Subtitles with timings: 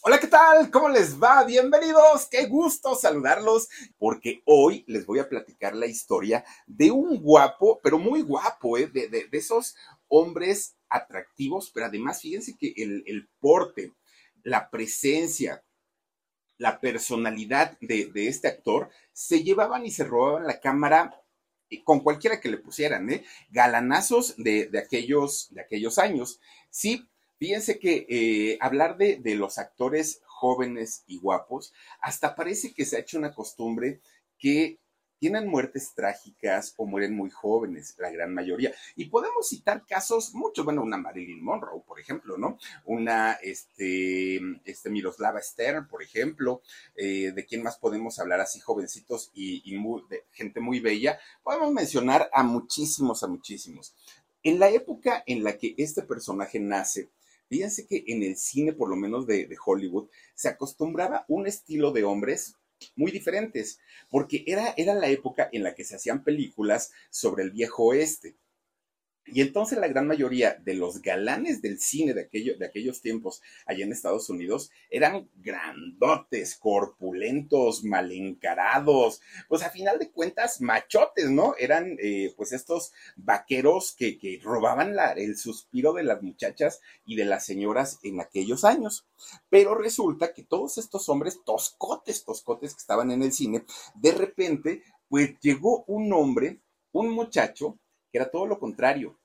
[0.00, 0.70] Hola, ¿qué tal?
[0.70, 1.42] ¿Cómo les va?
[1.44, 2.26] Bienvenidos.
[2.30, 7.98] Qué gusto saludarlos porque hoy les voy a platicar la historia de un guapo, pero
[7.98, 8.86] muy guapo, ¿eh?
[8.86, 9.74] de, de, esos
[10.06, 13.92] hombres atractivos, pero además fíjense que el, el porte,
[14.44, 15.64] la presencia,
[16.58, 21.22] la personalidad de, de, este actor se llevaban y se robaban la cámara
[21.84, 23.24] con cualquiera que le pusieran, ¿eh?
[23.50, 26.40] Galanazos de, aquellos, de aquellos años.
[26.70, 27.08] Sí,
[27.38, 32.96] Fíjense que eh, hablar de, de, los actores jóvenes y guapos, hasta parece que se
[32.96, 34.00] ha hecho una costumbre
[34.38, 34.78] que
[35.18, 38.72] tienen muertes trágicas o mueren muy jóvenes, la gran mayoría.
[38.96, 42.58] Y podemos citar casos muchos, bueno, una Marilyn Monroe, por ejemplo, ¿no?
[42.84, 46.62] Una, este, este Miroslava Stern, por ejemplo,
[46.94, 49.76] eh, de quién más podemos hablar así, jovencitos y,
[50.08, 51.18] de, gente muy bella.
[51.42, 53.94] Podemos mencionar a muchísimos, a muchísimos.
[54.42, 57.08] En la época en la que este personaje nace,
[57.48, 61.92] Fíjense que en el cine, por lo menos de, de, Hollywood, se acostumbraba un estilo
[61.92, 62.54] de hombres
[62.94, 67.50] muy diferentes, porque era, era la época en la que se hacían películas sobre el
[67.50, 68.36] viejo oeste.
[69.32, 73.42] Y entonces la gran mayoría de los galanes del cine de, aquello, de aquellos tiempos
[73.66, 81.30] allá en Estados Unidos eran grandotes, corpulentos, mal encarados, pues a final de cuentas machotes,
[81.30, 81.54] ¿no?
[81.58, 87.24] Eran eh, pues estos vaqueros que, que robaban el suspiro de las muchachas y de
[87.24, 89.06] las señoras en aquellos años.
[89.50, 93.64] Pero resulta que todos estos hombres toscotes, toscotes que estaban en el cine,
[93.94, 96.60] de repente pues llegó un hombre,
[96.92, 97.78] un muchacho,
[98.10, 99.18] que era todo lo contrario,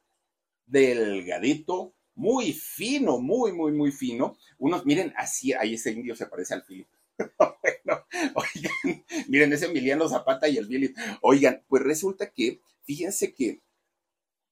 [0.65, 4.37] delgadito, muy fino, muy, muy, muy fino.
[4.57, 6.87] Unos, miren, así, ahí ese indio se parece al Philip.
[7.17, 8.05] bueno,
[8.35, 10.95] oigan, miren, ese Emiliano Zapata y el Philip.
[11.21, 13.61] Oigan, pues resulta que, fíjense que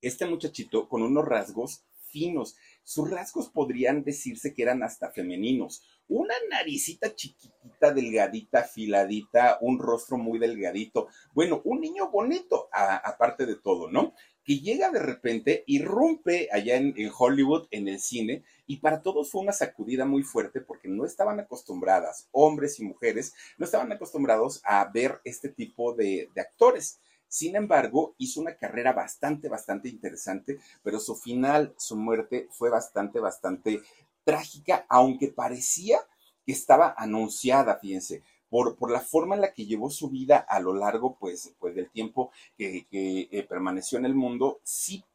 [0.01, 5.83] este muchachito con unos rasgos finos, sus rasgos podrían decirse que eran hasta femeninos.
[6.07, 11.07] Una naricita chiquitita, delgadita, afiladita, un rostro muy delgadito.
[11.33, 14.13] Bueno, un niño bonito, aparte de todo, ¿no?
[14.43, 19.41] que llega de repente, irrumpe allá en, Hollywood, en el cine, y para todos fue
[19.41, 24.89] una sacudida muy fuerte porque no estaban acostumbradas, hombres y mujeres, no estaban acostumbrados a
[24.91, 26.99] ver este tipo de actores.
[27.31, 33.21] Sin embargo, hizo una carrera bastante, bastante interesante, pero su final, su muerte fue bastante,
[33.21, 33.81] bastante
[34.25, 35.99] trágica, aunque parecía
[36.45, 40.59] que estaba anunciada, fíjense por, por, la forma en la que llevó su vida a
[40.59, 45.05] lo largo pues, pues del tiempo que, eh, permaneció en el mundo, sí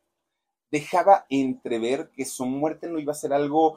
[0.71, 3.77] dejaba entrever que su muerte no iba a ser algo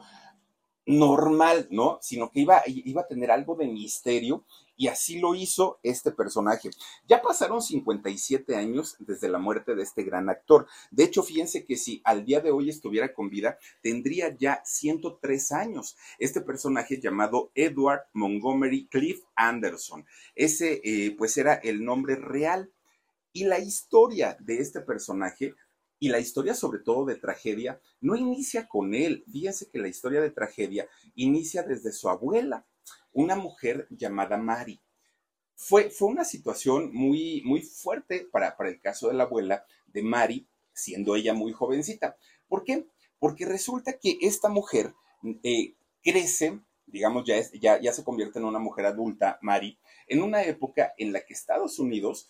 [0.86, 2.00] normal, ¿no?
[2.02, 4.46] Sino que iba, iba a tener algo de misterio
[4.80, 6.70] y así lo hizo este personaje.
[7.06, 10.68] Ya pasaron 57 años desde la muerte de este gran actor.
[10.90, 15.52] De hecho, fíjense que si al día de hoy estuviera con vida, tendría ya 103
[15.52, 15.98] años.
[16.18, 20.06] Este personaje llamado Edward Montgomery Cliff Anderson.
[20.34, 22.72] Ese, eh, pues, era el nombre real.
[23.34, 25.56] Y la historia de este personaje
[26.00, 29.26] y la historia, sobre todo de tragedia, no inicia con él.
[29.30, 32.66] Fíjense que la historia de tragedia inicia desde su abuela,
[33.14, 34.80] una mujer llamada Mari.
[35.56, 40.04] Fue, fue una situación muy, muy fuerte para, para el caso de la abuela de
[40.04, 42.18] Mari, siendo ella muy jovencita.
[42.48, 42.88] ¿Por qué?
[43.20, 44.94] Porque resulta que esta mujer
[45.44, 49.78] eh, crece, digamos, ya, es, ya, ya se convierte en una mujer adulta, Mari,
[50.08, 52.30] en una época en la que Estados Unidos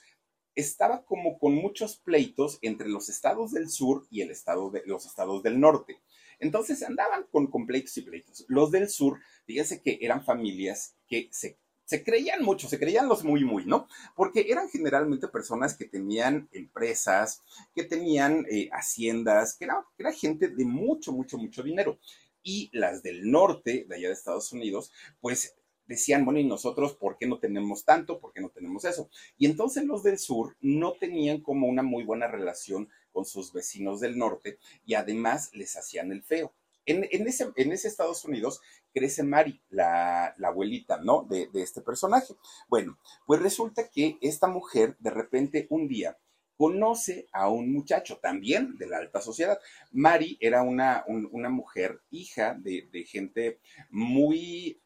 [0.55, 5.05] estaba como con muchos pleitos entre los estados del sur y el estado de, los
[5.05, 5.99] estados del norte.
[6.39, 8.45] Entonces andaban con, con pleitos y pleitos.
[8.47, 11.57] Los del sur, fíjense que eran familias que se,
[12.03, 13.87] creían mucho, se creían los muy, muy, ¿no?
[14.15, 17.41] Porque eran generalmente personas que tenían empresas,
[17.73, 21.99] que tenían eh, haciendas, que era, que era gente de mucho, mucho, mucho dinero.
[22.41, 25.55] y las del norte, de allá de Estados Unidos, pues
[25.89, 28.19] decían, bueno, ¿y nosotros por qué no tenemos tanto?
[28.19, 29.09] ¿Por qué no tenemos eso?
[29.37, 33.99] Y entonces los del sur no tenían como una muy buena relación con sus vecinos
[33.99, 36.53] del norte y además les hacían el feo.
[36.85, 38.61] En, ese, en ese, Estados Unidos
[38.91, 41.23] crece Mari, la, abuelita, ¿no?
[41.29, 42.33] De, de, este personaje.
[42.67, 42.97] Bueno,
[43.27, 46.17] pues resulta que esta mujer de repente un día
[46.57, 49.59] conoce a un muchacho también de la alta sociedad.
[49.91, 53.59] Mari era una, una mujer hija de, de gente
[53.91, 54.81] muy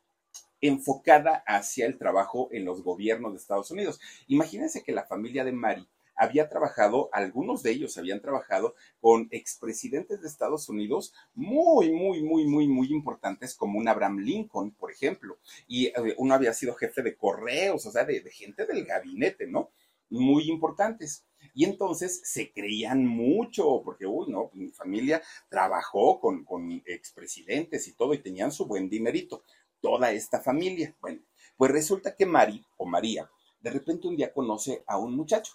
[0.61, 3.99] enfocada hacia el trabajo en los gobiernos de Estados Unidos.
[4.27, 10.21] Imagínense que la familia de Mari había trabajado, algunos de ellos habían trabajado con expresidentes
[10.21, 15.37] de Estados Unidos muy, muy, muy, muy, muy importantes, como un Abraham Lincoln, por ejemplo,
[15.67, 19.71] y eh, uno había sido jefe de correos, o sea, de, gente del gabinete, ¿no?
[20.09, 21.25] Muy importantes.
[21.55, 27.93] Y entonces se creían mucho, porque, uy, no, mi familia trabajó con, con expresidentes y
[27.93, 29.43] todo, y tenían su buen dinerito
[29.81, 30.95] toda esta familia.
[31.01, 31.21] Bueno,
[31.57, 33.29] pues resulta que Mari o María
[33.63, 35.53] de repente un día conoce a un muchacho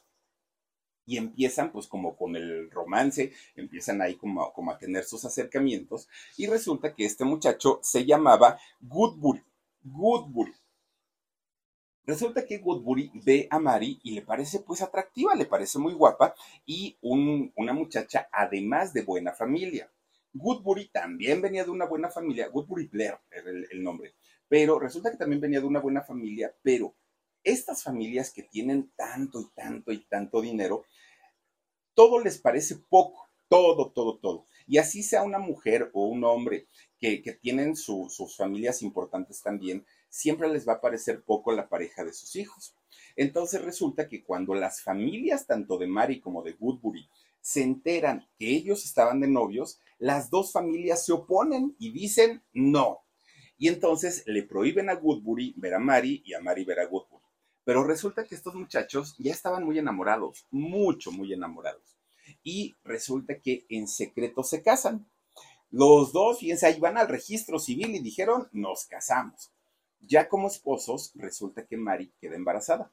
[1.08, 6.06] y empiezan pues como con el romance, empiezan ahí como, como a tener sus acercamientos
[6.36, 9.42] y resulta que este muchacho se llamaba Goodbury.
[9.82, 10.52] Goodbury.
[12.04, 16.34] Resulta que Goodbury ve a Mari y le parece pues atractiva, le parece muy guapa
[16.66, 19.90] y una muchacha además de buena familia.
[20.34, 24.14] Goodbury también venía de una buena familia, Goodbury Blair era el, nombre,
[24.46, 26.94] pero resulta que también venía de una buena familia, pero
[27.44, 30.84] estas familias que tienen tanto y tanto y tanto dinero,
[31.94, 34.46] todo les parece poco, todo, todo, todo.
[34.66, 36.66] Y así sea una mujer o un hombre
[36.98, 42.12] que, tienen sus familias importantes también, siempre les va a parecer poco la pareja de
[42.12, 42.74] sus hijos.
[43.16, 47.08] Entonces resulta que cuando las familias, tanto de Mary como de Woodbury,
[47.40, 53.00] se enteran que ellos estaban de novios, las dos familias se oponen y dicen no.
[53.56, 57.17] Y entonces le prohíben a Woodbury ver a Mary y a Mary ver a Woodbury.
[57.68, 61.98] Pero resulta que estos muchachos ya estaban muy enamorados, mucho, muy enamorados.
[62.42, 65.06] Y resulta que en secreto se casan.
[65.70, 69.52] Los dos, fíjense, ahí van al registro civil y dijeron, nos casamos.
[70.00, 72.90] Ya como esposos, resulta que Mary queda embarazada.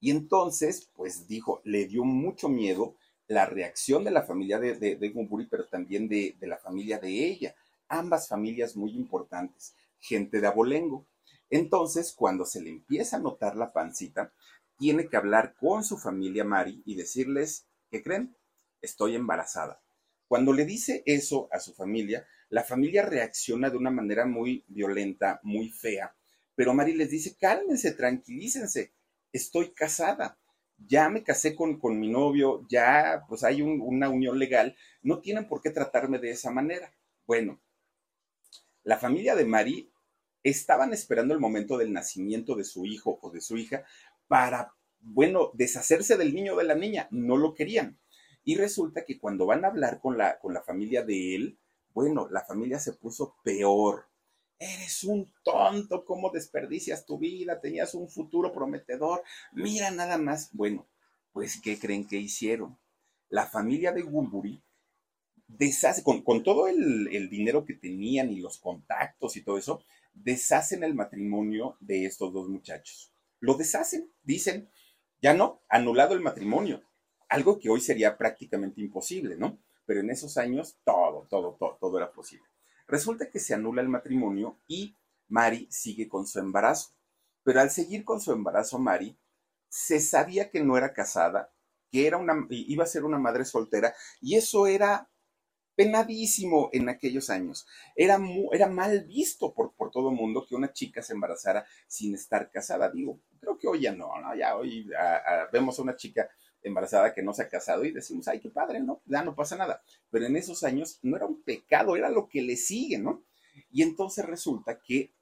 [0.00, 2.96] Y entonces, pues dijo, le dio mucho miedo
[3.28, 7.54] la reacción de la familia de, de, pero también de, de, la familia de ella.
[7.86, 11.06] Ambas familias muy importantes, gente de abolengo.
[11.50, 14.32] Entonces, cuando se le empieza a notar la pancita,
[14.78, 18.36] tiene que hablar con su familia Mari y decirles, ¿qué creen?
[18.80, 19.82] Estoy embarazada.
[20.28, 25.40] Cuando le dice eso a su familia, la familia reacciona de una manera muy violenta,
[25.42, 26.14] muy fea,
[26.54, 28.92] pero Mari les dice, cálmense, tranquilícense,
[29.32, 30.38] estoy casada
[30.86, 35.60] ya me casé con, mi novio, ya pues hay una unión legal, no tienen por
[35.60, 36.92] qué tratarme de esa manera.
[37.26, 37.60] Bueno,
[38.82, 39.89] la familia de Mari
[40.42, 43.84] estaban esperando el momento del nacimiento de su hijo o de su hija
[44.28, 47.98] para, bueno, deshacerse del niño o de la niña, no lo querían.
[48.44, 51.58] Y resulta que cuando van a hablar con la, con la familia de él,
[51.92, 54.10] bueno, la familia se puso peor
[54.60, 57.58] Eres un tonto, ¿cómo desperdicias tu vida?
[57.62, 59.22] Tenías un futuro prometedor.
[59.52, 60.50] Mira nada más.
[60.52, 60.86] Bueno,
[61.32, 62.78] pues, ¿qué creen que hicieron?
[63.30, 64.62] La familia de Woodbury
[65.48, 69.82] deshace, con, todo el, el, dinero que tenían y los contactos y todo eso,
[70.22, 73.12] deshacen el matrimonio de estos dos muchachos.
[73.40, 74.70] Lo deshacen, dicen,
[75.20, 76.82] ya no, anulado el matrimonio.
[77.28, 79.58] Algo que hoy sería prácticamente imposible, ¿no?
[79.86, 82.46] Pero en esos años todo, todo, todo, era posible.
[82.86, 84.96] Resulta que se anula el matrimonio y
[85.28, 86.90] Mari sigue con su embarazo.
[87.42, 89.16] Pero al seguir con su embarazo, Mari
[89.68, 91.52] se sabía que no era casada,
[91.90, 95.09] que era una, iba a ser una madre soltera, y eso era
[95.80, 97.66] penadísimo en aquellos años.
[97.96, 98.20] Era,
[98.52, 102.90] era mal visto por, por todo mundo que una chica se embarazara sin estar casada.
[102.90, 104.34] Digo, creo que hoy ya no, ¿no?
[104.36, 104.90] Ya hoy
[105.50, 106.28] vemos a una chica
[106.62, 109.00] embarazada que no se ha casado y decimos, ay, qué padre, ¿no?
[109.06, 109.82] Ya no pasa nada.
[110.10, 113.24] Pero en esos años no era un pecado, era lo que le sigue, ¿no?
[113.70, 115.14] Y entonces resulta que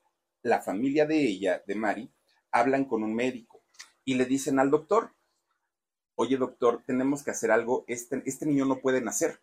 [0.43, 2.11] la familia de ella, de Mari,
[2.51, 3.63] hablan con un médico
[4.05, 5.13] y le dicen al doctor,
[6.17, 9.39] oye doctor, tenemos que hacer algo, este, este niño no puede nacer,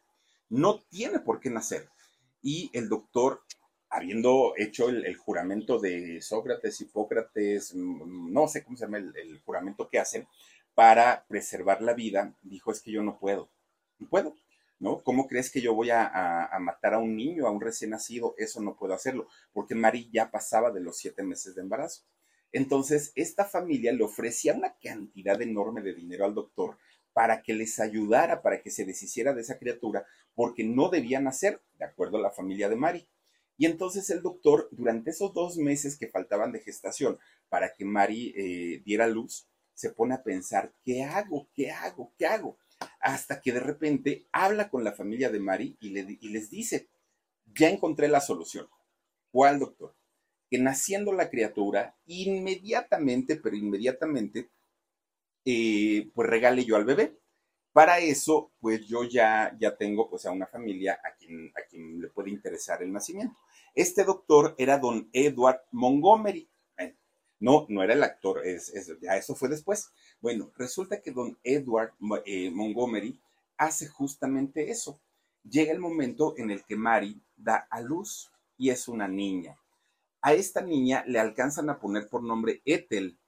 [0.50, 1.90] no tiene por qué nacer.
[2.42, 3.42] Y el doctor,
[3.90, 9.90] habiendo hecho el, juramento de Sócrates, Hipócrates, mm, no sé cómo se llama el, juramento
[9.90, 10.28] que hacen,
[10.74, 13.50] para preservar la vida, dijo, es que yo no puedo,
[13.98, 14.36] no puedo,
[14.78, 15.02] ¿no?
[15.04, 18.36] ¿Cómo crees que yo voy a, matar a un niño, a un recién nacido?
[18.38, 22.04] Eso no puedo hacerlo, porque Mari ya pasaba de los siete meses de embarazo.
[22.52, 26.78] Entonces, esta familia le ofrecía una cantidad enorme de dinero al doctor
[27.16, 31.62] para que les ayudara, para que se deshiciera de esa criatura, porque no debía nacer,
[31.80, 33.08] de acuerdo a la familia de Mari.
[33.58, 37.18] Y entonces el doctor, durante esos dos meses que faltaban de gestación
[37.48, 41.48] para que Mari eh, diera luz, se pone a pensar, ¿qué hago?
[41.56, 42.12] ¿Qué hago?
[42.18, 42.58] ¿Qué hago?
[43.00, 46.90] Hasta que de repente habla con la familia de Mari y, les dice,
[47.58, 48.68] ya encontré la solución.
[49.32, 49.96] ¿Cuál, doctor?
[50.50, 54.50] Que naciendo la criatura, inmediatamente, pero inmediatamente,
[55.46, 57.18] eh, pues regale yo al bebé.
[57.72, 62.02] Para eso, pues yo ya, ya tengo pues a una familia a quien, a quien
[62.02, 63.38] le puede interesar el nacimiento.
[63.74, 66.50] Este doctor era don Edward Montgomery.
[67.40, 68.72] no, no era el actor, es,
[69.02, 69.92] ya eso fue después.
[70.22, 71.94] Bueno, resulta que don Edward
[72.25, 73.20] eh, Montgomery
[73.58, 75.00] hace justamente eso.
[75.44, 79.60] Llega el momento en el que Mary da a luz y es una niña.
[80.22, 83.20] A esta niña le alcanzan a poner por nombre Ethel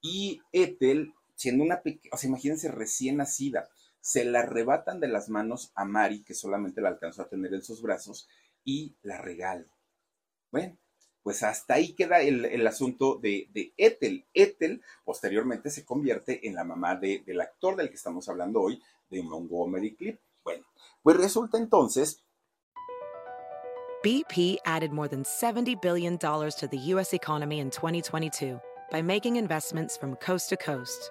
[0.00, 3.68] y Ethel, siendo una pequeña, o sea, imagínense recién nacida,
[4.00, 7.62] se la arrebatan de las manos a Mari, que solamente la alcanzó a tener en
[7.62, 8.28] sus brazos,
[8.64, 9.66] y la regala.
[10.50, 10.76] Bueno,
[11.22, 14.26] pues hasta ahí queda el, asunto de, Ethel.
[14.32, 19.22] Ethel posteriormente se convierte en la mamá del actor del que estamos hablando hoy, de
[19.22, 20.20] Montgomery Clip.
[20.44, 20.64] Bueno,
[21.02, 22.22] pues resulta entonces
[24.04, 27.12] BP added more than $70 billion to the U.S.
[27.12, 28.60] economy in 2022
[28.92, 31.10] by making investments from coast to coast.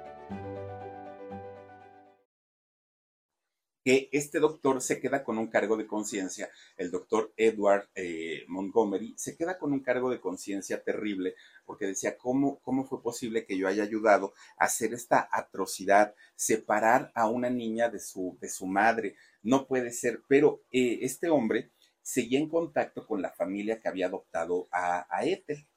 [3.83, 9.15] Que este doctor se queda con un cargo de conciencia, el doctor Edward eh, Montgomery,
[9.17, 11.35] se queda con un cargo de conciencia terrible
[11.65, 17.11] porque decía, ¿cómo, ¿cómo fue posible que yo haya ayudado a hacer esta atrocidad, separar
[17.15, 19.15] a una niña de su, de su madre?
[19.41, 21.71] No puede ser, pero eh, este hombre
[22.03, 25.67] seguía en contacto con la familia que había adoptado a, a Ethel.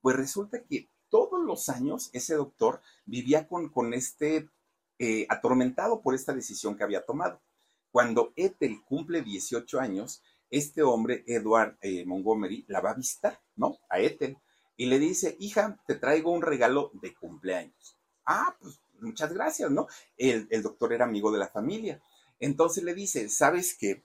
[0.00, 4.48] Pues resulta que todos los años ese doctor vivía con, con este
[4.98, 7.42] eh, atormentado por esta decisión que había tomado.
[7.90, 13.78] Cuando Ethel cumple 18 años, este hombre, Edward eh, Montgomery, la va a visitar, ¿no?
[13.88, 14.36] A Ethel.
[14.76, 17.96] Y le dice, hija, te traigo un regalo de cumpleaños.
[18.26, 19.86] Ah, pues muchas gracias, ¿no?
[20.16, 22.02] El, el doctor era amigo de la familia.
[22.40, 24.04] Entonces le dice, ¿sabes qué?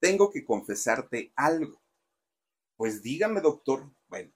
[0.00, 1.80] Tengo que confesarte algo.
[2.76, 3.90] Pues dígame, doctor.
[4.08, 4.32] Bueno,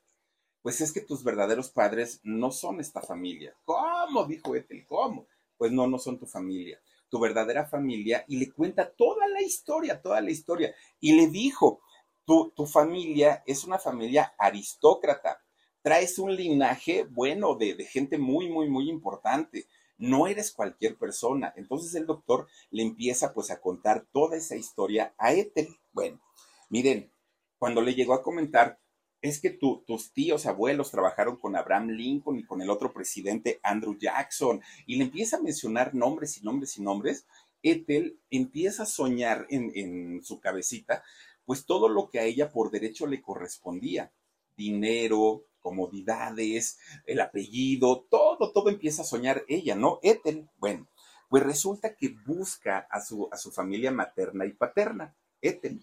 [0.62, 3.54] pues es que tus verdaderos padres no son esta familia.
[3.64, 4.24] ¿Cómo?
[4.26, 5.26] Dijo Ethel, ¿cómo?
[5.62, 10.02] Pues no, no son tu familia, tu verdadera familia, y le cuenta toda la historia,
[10.02, 11.82] toda la historia, y le dijo,
[12.24, 15.40] tu, tu familia es una familia aristócrata,
[15.80, 21.52] traes un linaje, bueno, de, de gente muy, muy, muy importante, no eres cualquier persona.
[21.54, 25.68] Entonces el doctor le empieza pues a contar toda esa historia a Ethel.
[25.92, 26.20] Bueno,
[26.70, 27.12] miren,
[27.56, 28.80] cuando le llegó a comentar
[29.22, 33.96] es que tus tíos, abuelos trabajaron con Abraham Lincoln y con el otro presidente Andrew
[33.96, 37.26] Jackson, y le empieza a mencionar nombres y nombres y nombres,
[37.62, 41.04] Ethel empieza a soñar en, su cabecita,
[41.46, 44.10] pues todo lo que a ella por derecho le correspondía,
[44.56, 50.00] dinero, comodidades, el apellido, todo, todo empieza a soñar ella, ¿no?
[50.02, 50.88] Ethel, bueno,
[51.28, 55.80] pues resulta que busca a su, a su familia materna y paterna, Ethel.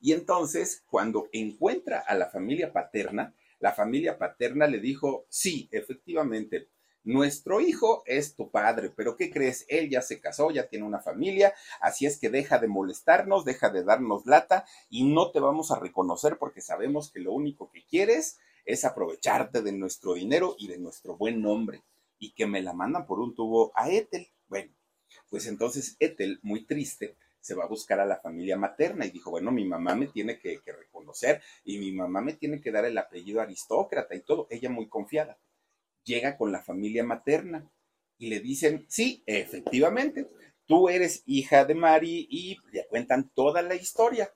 [0.00, 6.68] Y entonces, cuando encuentra a la familia paterna, la familia paterna le dijo, sí, efectivamente,
[7.04, 9.64] nuestro hijo es tu padre, pero ¿qué crees?
[9.68, 13.70] Él ya se casó, ya tiene una familia, así es que deja de molestarnos, deja
[13.70, 17.84] de darnos lata y no te vamos a reconocer porque sabemos que lo único que
[17.86, 21.82] quieres es aprovecharte de nuestro dinero y de nuestro buen nombre
[22.18, 24.28] y que me la mandan por un tubo a Ethel.
[24.48, 24.72] Bueno,
[25.30, 29.30] pues entonces Ethel, muy triste, se va a buscar a la familia materna y dijo,
[29.30, 32.98] bueno, mi mamá me tiene que, reconocer y mi mamá me tiene que dar el
[32.98, 35.38] apellido aristócrata y todo, ella muy confiada.
[36.04, 37.70] Llega con la familia materna
[38.18, 40.28] y le dicen, sí, efectivamente,
[40.66, 44.32] tú eres hija de Mari y le cuentan toda la historia.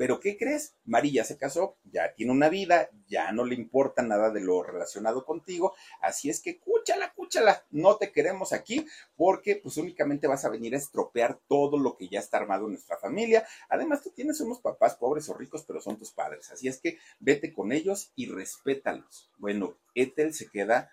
[0.00, 0.76] Pero ¿qué crees?
[0.86, 5.26] María se casó, ya tiene una vida, ya no le importa nada de lo relacionado
[5.26, 10.48] contigo, así es que cúchala, cúchala, no te queremos aquí porque pues únicamente vas a
[10.48, 13.46] venir a estropear todo lo que ya está armado en nuestra familia.
[13.68, 16.96] Además, tú tienes unos papás pobres o ricos, pero son tus padres, así es que
[17.18, 19.30] vete con ellos y respétalos.
[19.36, 20.90] Bueno, Ethel se queda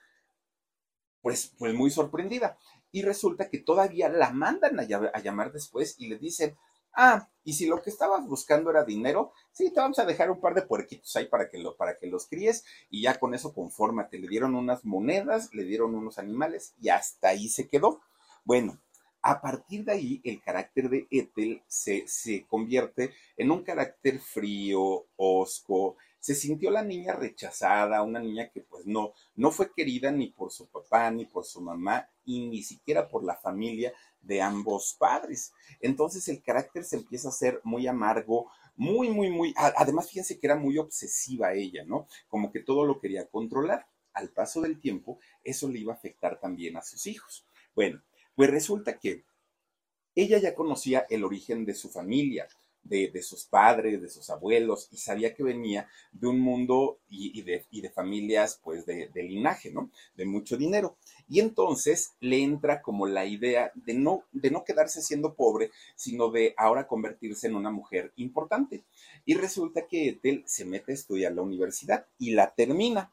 [1.22, 2.58] pues, pues muy sorprendida
[2.92, 4.84] y resulta que todavía la mandan a,
[5.14, 6.58] a llamar después y le dicen,
[7.00, 10.42] Ah, y si lo que estabas buscando era dinero, sí, te vamos a dejar un
[10.42, 14.18] par de puerquitos ahí para que, para que los críes y ya con eso confórmate.
[14.20, 18.02] Le dieron unas monedas, le dieron unos animales y hasta ahí se quedó.
[18.44, 18.80] Bueno,
[19.22, 25.06] A partir de ahí, el carácter de Ethel se, se convierte en un carácter frío,
[25.18, 30.28] osco, se sintió la niña rechazada, una niña que pues no, no fue querida ni
[30.30, 34.96] por su papá, ni por su mamá, y ni siquiera por la familia de ambos
[35.00, 35.54] padres.
[35.80, 40.48] Entonces el carácter se empieza a ser muy amargo, muy, muy, muy, además fíjense que
[40.48, 42.08] era muy obsesiva ella, ¿no?
[42.28, 43.88] Como que todo lo quería controlar.
[44.14, 47.46] Al paso del tiempo, eso le iba a afectar también a sus hijos.
[47.76, 48.02] Bueno,
[48.36, 49.24] pues resulta que
[50.16, 52.48] ella ya conocía el origen de su familia,
[52.88, 57.90] de, sus padres, de sus abuelos, y sabía que venía de un mundo y, de,
[57.90, 59.90] familias, pues, de, linaje, ¿no?
[60.16, 60.98] De mucho dinero.
[61.30, 66.30] Y entonces le entra como la idea de no, de no quedarse siendo pobre, sino
[66.30, 68.84] de ahora convertirse en una mujer importante.
[69.26, 73.12] Y resulta que Ethel se mete a estudiar la universidad y la termina.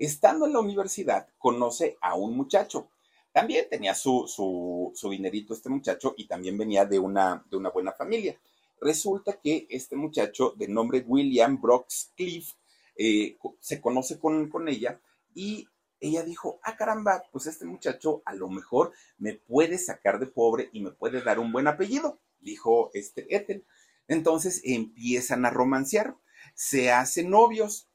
[0.00, 2.88] Estando en la universidad, conoce a un muchacho.
[3.32, 7.68] También tenía su, su, su dinerito este muchacho y también venía de una, de una
[7.68, 8.34] buena familia.
[8.80, 12.52] Resulta que este muchacho de nombre William Brooks Cliff
[12.96, 15.00] eh, se conoce con, con ella
[15.34, 15.68] y
[16.00, 20.70] ella dijo, ah caramba, pues este muchacho a lo mejor me puede sacar de pobre
[20.72, 23.64] y me puede dar un buen apellido, dijo este Ethel.
[24.08, 26.16] Entonces empiezan a romancear,
[26.54, 27.88] se hacen novios,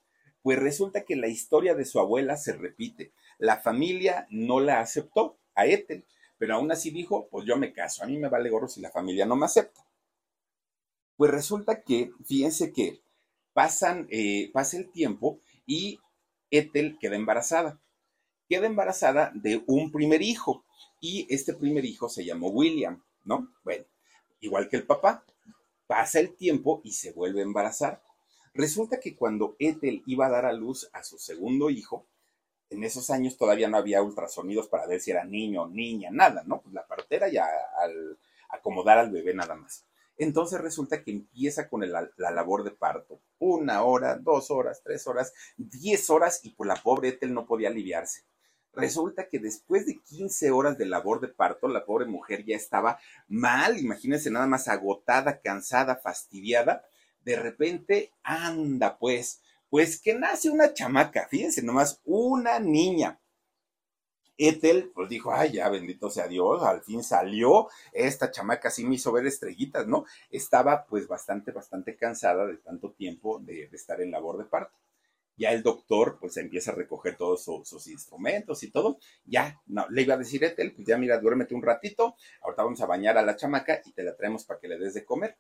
[0.44, 3.12] pues resulta que la historia de su abuela se repite.
[3.40, 6.06] La familia no la aceptó a Ethel,
[6.38, 8.92] pero aún así dijo, pues yo me caso, a mí me vale gorro si la
[8.92, 9.85] familia no me acepta.
[11.18, 13.02] Pues resulta que, fíjense que
[13.54, 16.00] pasan, eh, pasa el tiempo y
[16.52, 17.80] Ethel queda embarazada.
[18.50, 20.66] Queda embarazada de un primer hijo
[21.00, 23.52] y este primer hijo se llamó William, ¿no?
[23.64, 23.86] Bueno,
[24.40, 25.24] igual que el papá.
[25.88, 28.02] Pasa el tiempo y se vuelve a embarazar.
[28.54, 32.08] Resulta que cuando Ethel iba a dar a luz a su segundo hijo,
[32.70, 36.44] en esos años todavía no había ultrasonidos para ver si era niño o niña, nada,
[36.46, 36.62] ¿no?
[36.62, 37.46] Pues la partera ya
[37.78, 38.18] al
[38.50, 39.86] acomodar al bebé nada más.
[40.18, 43.22] Entonces resulta que empieza con la labor de parto.
[43.40, 47.70] Una hora, dos horas, tres horas, diez horas y por la pobre Ethel no podía
[47.70, 48.24] aliviarse.
[48.76, 53.00] Resulta que después de 15 horas de labor de parto, la pobre mujer ya estaba
[53.28, 56.84] mal, imagínense nada más agotada, cansada, fastidiada.
[57.22, 63.20] De repente, anda pues, pues que nace una chamaca, fíjense nomás, una niña.
[64.38, 68.96] Ethel, pues dijo, ay, ya bendito sea Dios, al fin salió, esta chamaca sí me
[68.96, 70.06] hizo ver estrellitas, ¿no?
[70.30, 74.78] Estaba pues bastante, bastante cansada de tanto tiempo de, estar en labor de parto.
[75.38, 79.00] Ya el doctor pues empieza a recoger todos sus instrumentos y todo.
[79.26, 82.86] Ya, le iba a decir Ethel, pues ya mira, duérmete un ratito, ahorita vamos a
[82.86, 85.38] bañar a la chamaca y te la traemos para que le des de comer.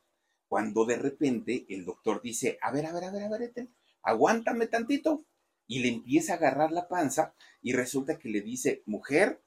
[0.47, 3.69] Cuando de repente el doctor dice, a ver, a ver, a ver, a ver, Ethel,
[4.03, 5.25] aguántame tantito
[5.67, 9.41] y le empieza a agarrar la panza y resulta que le dice, mujer,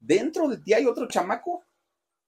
[0.00, 1.64] dentro de ti hay otro chamaco.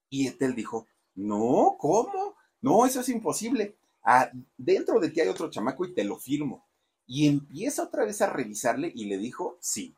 [0.08, 2.36] Y Etel dijo, no, ¿cómo?
[2.60, 3.76] No, eso es imposible.
[4.04, 6.66] Ah, dentro de ti hay otro chamaco y te lo firmo.
[7.06, 9.96] Y empieza otra vez a revisarle y le dijo, sí,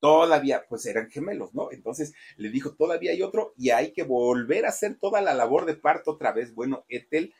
[0.00, 1.70] todavía, pues eran gemelos, ¿no?
[1.70, 5.64] Entonces le dijo, todavía hay otro y hay que volver a hacer toda la labor
[5.66, 6.54] de parto otra vez.
[6.54, 7.34] Bueno, Etel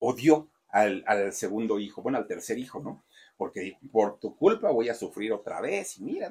[0.00, 3.04] odió al, al segundo hijo, bueno, al tercer hijo, ¿no?
[3.38, 5.96] Porque por tu culpa voy a sufrir otra vez.
[5.98, 6.28] Y mira,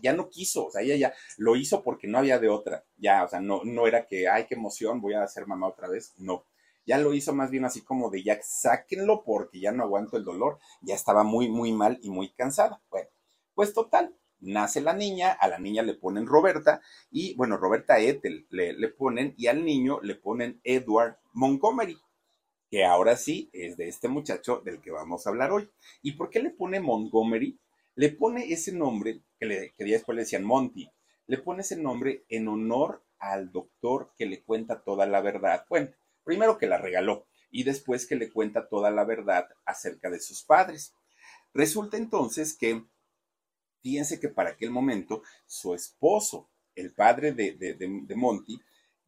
[0.00, 2.84] ya no quiso, o sea, ella ya lo hizo porque no había de otra.
[2.98, 5.88] Ya, o sea, no, no era que, ay, qué emoción, voy a ser mamá otra
[5.88, 6.14] vez.
[6.18, 6.44] No.
[6.84, 10.24] Ya lo hizo más bien así como de ya sáquenlo porque ya no aguanto el
[10.24, 10.58] dolor.
[10.82, 12.82] Ya estaba muy, muy mal y muy cansada.
[12.90, 13.08] Bueno,
[13.54, 18.46] pues total, nace la niña, a la niña le ponen Roberta y bueno, Roberta Ethel
[18.50, 21.98] le, le ponen y al niño le ponen Edward Montgomery
[22.72, 25.68] que ahora sí es de este muchacho del que vamos a hablar hoy.
[26.00, 27.60] ¿Y por qué le pone Montgomery?
[27.96, 30.88] Le pone ese nombre, que, le, que después le decían Monty,
[31.26, 35.66] le pone ese nombre en honor al doctor que le cuenta toda la verdad.
[35.68, 35.90] Bueno,
[36.24, 40.42] primero que la regaló y después que le cuenta toda la verdad acerca de sus
[40.42, 40.94] padres.
[41.52, 42.86] Resulta entonces que,
[43.82, 48.58] fíjense que para aquel momento su esposo, el padre de, de, de Monty,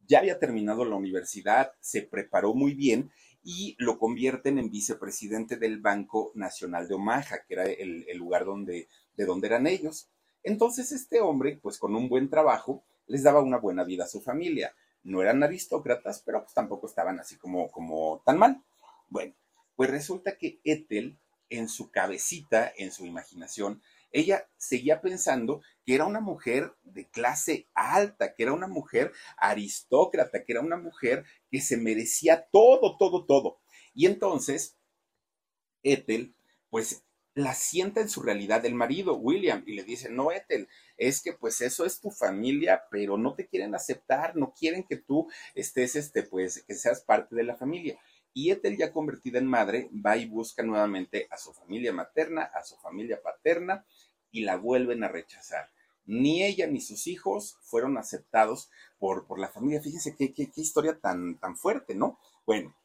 [0.07, 3.11] ya había terminado la universidad, se preparó muy bien
[3.47, 8.89] y lo convierten en vicepresidente del Banco Nacional de Omaha, que era el, lugar donde,
[9.15, 10.09] de donde eran ellos.
[10.41, 14.19] Entonces este hombre, pues con un buen trabajo, les daba una buena vida a su
[14.19, 14.75] familia.
[15.03, 18.63] No eran aristócratas, pero pues tampoco estaban así como, como tan mal.
[19.09, 19.35] Bueno,
[19.75, 21.19] pues resulta que Ethel,
[21.51, 23.79] en su cabecita, en su imaginación,
[24.15, 30.45] ella seguía pensando que era una mujer de clase alta, que era una mujer aristócrata,
[30.45, 33.59] que era una mujer que se merecía todo, todo, todo.
[33.93, 34.77] Y entonces,
[35.83, 36.33] Ethel,
[36.69, 41.21] pues la sienta en su realidad el marido, William, y le dice, no, Ethel, es
[41.21, 45.29] que pues eso es tu familia, pero no te quieren aceptar, no quieren que tú
[45.55, 47.99] estés, este, pues, que seas parte de la familia.
[48.37, 52.63] Y Ethel, ya convertida en madre, va y busca nuevamente a su familia materna, a
[52.63, 53.85] su familia paterna,
[54.35, 55.71] y la vuelven a rechazar.
[56.05, 58.69] Ni ella ni sus hijos fueron aceptados
[58.99, 59.81] por, por la familia.
[59.81, 62.19] Fíjense qué, qué, qué historia tan, tan fuerte, ¿no?
[62.45, 62.75] Bueno,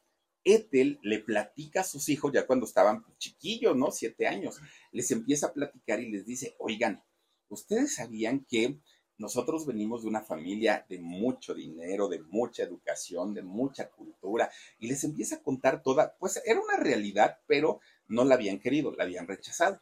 [0.45, 3.91] Ethel le platica a sus hijos ya cuando estaban chiquillos, ¿no?
[3.91, 4.61] Siete años.
[4.93, 7.03] Les empieza a platicar y les dice, oigan,
[7.49, 8.79] ustedes sabían que
[9.17, 14.87] nosotros venimos de una familia de mucho dinero, de mucha educación, de mucha cultura, y
[14.87, 19.03] les empieza a contar toda, pues era una realidad, pero no la habían querido, la
[19.03, 19.81] habían rechazado.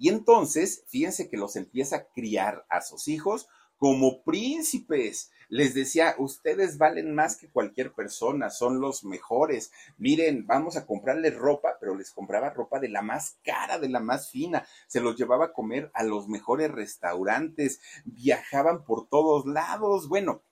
[0.00, 5.30] Y entonces, fíjense que los empieza a criar a sus hijos como príncipes.
[5.50, 9.72] Les decía, ustedes valen más que cualquier persona, son los mejores.
[9.98, 14.00] Miren, vamos a comprarles ropa, pero les compraba ropa de la más cara, de la
[14.00, 14.66] más fina.
[14.86, 20.08] Se los llevaba a comer a los mejores restaurantes, viajaban por todos lados.
[20.08, 20.42] Bueno,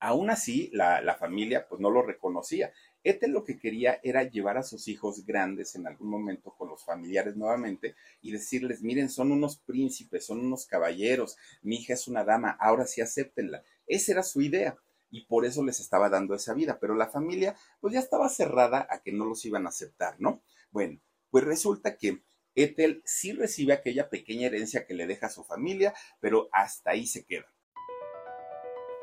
[0.00, 2.72] aún así, la, familia pues no lo reconocía.
[3.04, 6.84] Ethel lo que quería era llevar a sus hijos grandes en algún momento con los
[6.84, 12.24] familiares nuevamente y decirles, miren, son unos príncipes, son unos caballeros, mi hija es una
[12.24, 13.62] dama, ahora sí acéptenla.
[13.86, 14.76] Esa era su idea
[15.10, 18.86] y por eso les estaba dando esa vida, pero la familia pues ya estaba cerrada
[18.90, 20.42] a que no los iban a aceptar, ¿no?
[20.70, 22.22] Bueno, pues resulta que
[22.54, 27.06] Ethel sí recibe aquella pequeña herencia que le deja a su familia, pero hasta ahí
[27.06, 27.46] se queda.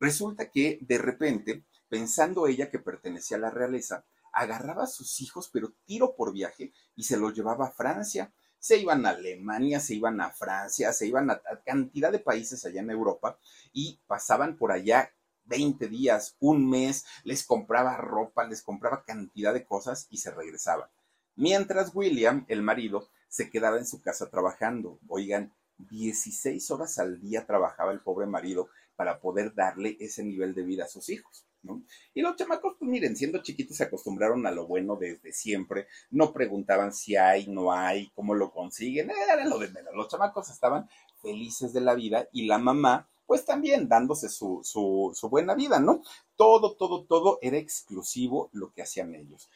[0.00, 5.50] Resulta que de repente, pensando ella que pertenecía a la realeza, agarraba a sus hijos,
[5.52, 8.32] pero tiro por viaje, y se los llevaba a Francia.
[8.58, 12.80] Se iban a Alemania, se iban a Francia, se iban a, cantidad de países allá
[12.80, 13.38] en Europa
[13.72, 15.12] y pasaban por allá
[15.44, 20.88] 20 días, un mes, les compraba ropa, les compraba cantidad de cosas y se regresaban.
[21.36, 24.98] Mientras William, el marido, se quedaba en su casa trabajando.
[25.08, 28.68] Oigan, 16 horas al día trabajaba el pobre marido
[29.00, 31.46] para poder darle ese nivel de vida a sus hijos.
[31.62, 31.82] ¿no?
[32.12, 36.34] Y los chamacos, pues miren, siendo chiquitos se acostumbraron a lo bueno desde siempre, no
[36.34, 39.94] preguntaban si hay, no hay, cómo lo consiguen, era lo de menos.
[39.94, 40.86] Los chamacos estaban
[41.22, 46.02] felices de la vida y la mamá, pues también dándose su, su, buena vida, ¿no?
[46.36, 49.48] Todo, todo, todo era exclusivo lo que hacían ellos.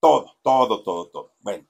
[0.00, 1.34] Todo, todo, todo, todo.
[1.38, 1.64] Bueno,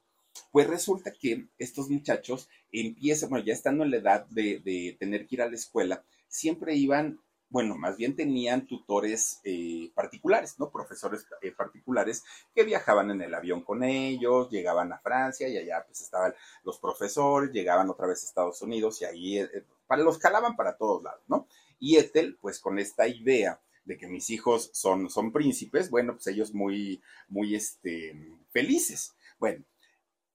[0.50, 5.26] pues resulta que estos muchachos empiezan, bueno, ya estando en la edad de, de tener
[5.26, 10.70] que ir a la escuela, siempre iban, bueno, más bien tenían tutores eh, particulares, ¿no?
[10.70, 15.84] Profesores eh, particulares que viajaban en el avión con ellos, llegaban a Francia y allá
[15.86, 16.34] pues estaban
[16.64, 20.76] los profesores, llegaban otra vez a Estados Unidos y ahí eh, para, los calaban para
[20.76, 21.46] todos lados, ¿no?
[21.78, 26.26] Y Ethel, pues con esta idea de que mis hijos son, son príncipes, bueno, pues
[26.26, 28.14] ellos muy, muy, este,
[28.50, 29.14] felices.
[29.38, 29.64] Bueno,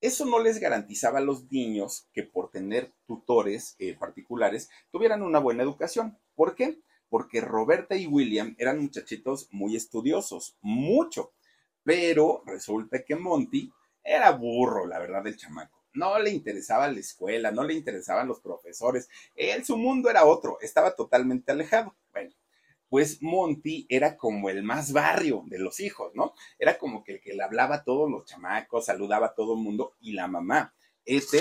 [0.01, 5.39] eso no les garantizaba a los niños que por tener tutores eh, particulares tuvieran una
[5.39, 6.17] buena educación.
[6.35, 6.81] ¿Por qué?
[7.07, 11.33] Porque Roberta y William eran muchachitos muy estudiosos, mucho.
[11.83, 13.71] Pero resulta que Monty
[14.03, 15.83] era burro, la verdad, del chamaco.
[15.93, 19.07] No le interesaba la escuela, no le interesaban los profesores.
[19.35, 21.95] Él, su mundo era otro, estaba totalmente alejado.
[22.11, 22.31] Bueno,
[22.91, 26.33] pues Monty era como el más barrio de los hijos, ¿no?
[26.59, 29.61] Era como que el que le hablaba a todos los chamacos, saludaba a todo el
[29.61, 30.75] mundo y la mamá.
[31.05, 31.31] ¿Es?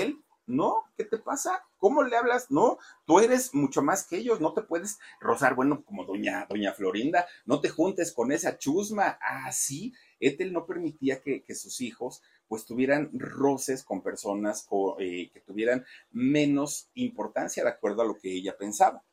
[0.47, 1.61] No, ¿qué te pasa?
[1.75, 2.51] ¿Cómo le hablas?
[2.51, 6.71] No, tú eres mucho más que ellos, no te puedes rozar, bueno, como doña, doña
[6.71, 9.19] Florinda, no te juntes con esa chusma.
[9.21, 15.41] Ah, sí, Ethel no permitía que, sus hijos pues tuvieran roces con personas eh, que
[15.41, 19.03] tuvieran menos importancia de acuerdo a lo que ella pensaba.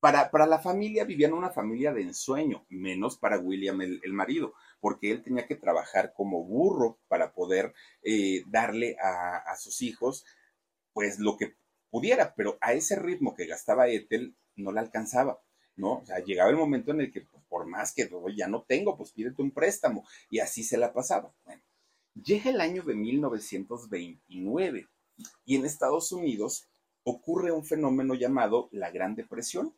[0.00, 5.10] Para, para, la familia vivían una familia de ensueño, menos para William el, marido, porque
[5.10, 10.24] él tenía que trabajar como burro para poder eh, darle a, sus hijos
[10.94, 11.54] pues lo que
[11.90, 15.40] pudiera, pero a ese ritmo que gastaba Ethel no le alcanzaba,
[15.76, 15.98] ¿no?
[15.98, 18.96] O sea, llegaba el momento en el que pues, por más que ya no tengo,
[18.96, 21.34] pues pídete un préstamo y así se la pasaba.
[21.44, 21.62] Bueno,
[22.14, 24.88] llega el año de 1929
[25.44, 26.68] y en Estados Unidos
[27.04, 29.74] ocurre un fenómeno llamado la Gran Depresión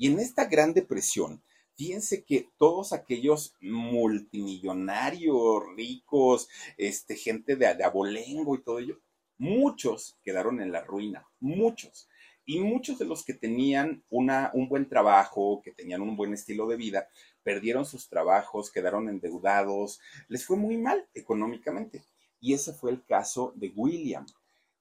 [0.00, 1.42] y en esta gran depresión,
[1.76, 9.00] Fíjense que todos aquellos multimillonarios, ricos, este, gente de, de abolengo y todo ello,
[9.38, 12.06] muchos quedaron en la ruina, muchos.
[12.44, 16.66] Y muchos de los que tenían una, un buen trabajo, que tenían un buen estilo
[16.66, 17.08] de vida,
[17.42, 22.04] perdieron sus trabajos, quedaron endeudados, les fue muy mal económicamente.
[22.40, 24.26] Y ese fue el caso de William.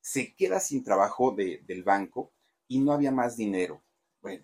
[0.01, 2.33] Se queda sin trabajo del banco
[2.67, 3.81] y no había más dinero.
[4.21, 4.43] Bueno,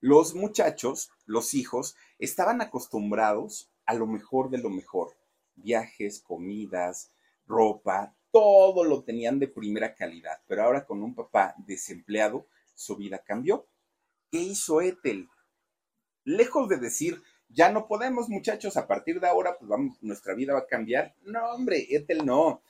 [0.00, 5.16] los muchachos, los hijos, estaban acostumbrados a lo mejor de lo mejor.
[5.54, 7.12] Viajes, comidas,
[7.46, 10.40] ropa, todo lo tenían de primera calidad.
[10.46, 13.66] Pero ahora con un papá desempleado, su vida cambió.
[14.30, 15.28] ¿Qué hizo Ethel?
[16.24, 20.60] Lejos de decir, ya no podemos, muchachos, a partir de ahora, pues nuestra vida va
[20.60, 21.14] a cambiar.
[21.22, 22.62] No, hombre, Ethel no.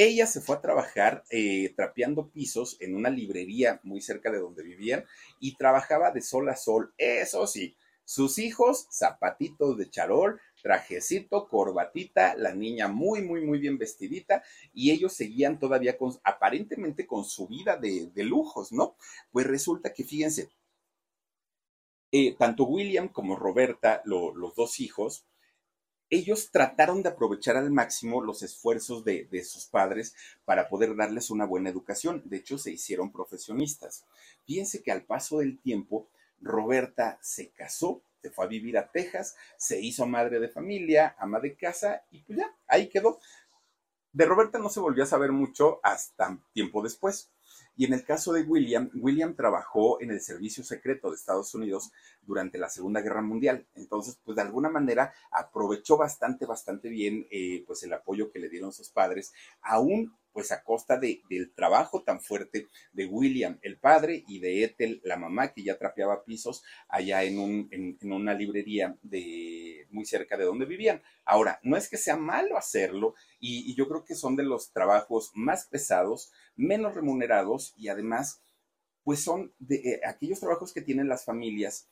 [0.00, 4.62] Ella se fue a trabajar eh, trapeando pisos en una librería muy cerca de donde
[4.62, 5.04] vivían
[5.40, 6.94] y trabajaba de sol a sol.
[6.96, 13.76] Eso sí, sus hijos, zapatitos de charol, trajecito, corbatita, la niña muy, muy, muy bien
[13.76, 18.94] vestidita y ellos seguían todavía con, aparentemente con su vida de, lujos, ¿no?
[19.32, 20.48] Pues resulta que, fíjense,
[22.12, 25.26] eh, tanto William como Roberta, los dos hijos,
[26.10, 31.44] ellos trataron de aprovechar al máximo los esfuerzos de, sus padres para poder darles una
[31.44, 32.22] buena educación.
[32.24, 34.04] De hecho, se hicieron profesionistas.
[34.46, 36.08] Fíjense que al paso del tiempo,
[36.40, 41.40] Roberta se casó, se fue a vivir a Texas, se hizo madre de familia, ama
[41.40, 43.18] de casa y pues ya, ahí quedó.
[44.12, 47.30] De Roberta no se volvió a saber mucho hasta tiempo después.
[47.78, 51.92] Y en el caso de William, William trabajó en el servicio secreto de Estados Unidos
[52.22, 53.68] durante la Segunda Guerra Mundial.
[53.76, 58.48] Entonces, pues de alguna manera aprovechó bastante, bastante bien eh, pues el apoyo que le
[58.48, 63.76] dieron sus padres, aún pues a costa de, del trabajo tan fuerte de William, el
[63.76, 68.34] padre, y de Ethel, la mamá, que ya trapeaba pisos allá en, un, en, una
[68.34, 71.02] librería de, muy cerca de donde vivían.
[71.24, 75.32] Ahora, no es que sea malo hacerlo, y, yo creo que son de los trabajos
[75.34, 78.40] más pesados, menos remunerados, y además,
[79.02, 81.88] pues son de eh, aquellos trabajos que tienen las familias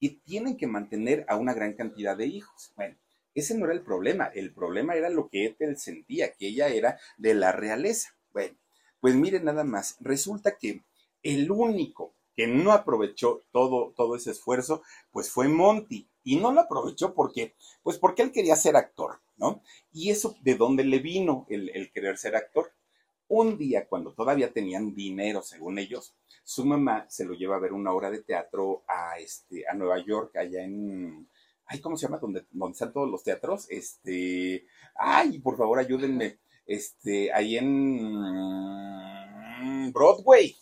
[0.00, 2.72] y tienen que mantener a una gran cantidad de hijos.
[2.74, 2.96] Bueno,
[3.36, 6.98] ese no era el problema, el problema era lo que Ethel sentía, que ella era
[7.18, 8.16] de la realeza.
[8.32, 8.56] Bueno,
[9.00, 10.82] pues miren nada más, resulta que
[11.22, 16.08] el único que no aprovechó todo, todo ese esfuerzo, pues fue Monty.
[16.22, 19.62] Y no lo aprovechó porque, pues porque él quería ser actor, ¿no?
[19.92, 22.72] Y eso de dónde le vino el, el querer ser actor.
[23.28, 27.72] Un día, cuando todavía tenían dinero, según ellos, su mamá se lo lleva a ver
[27.72, 31.28] una obra de teatro a, este, a Nueva York, allá en,
[31.66, 32.18] ay, ¿cómo se llama?
[32.18, 38.12] Donde, donde están todos los teatros, este, ay, por favor, ayúdenme, este, ahí en
[39.92, 40.56] Broadway.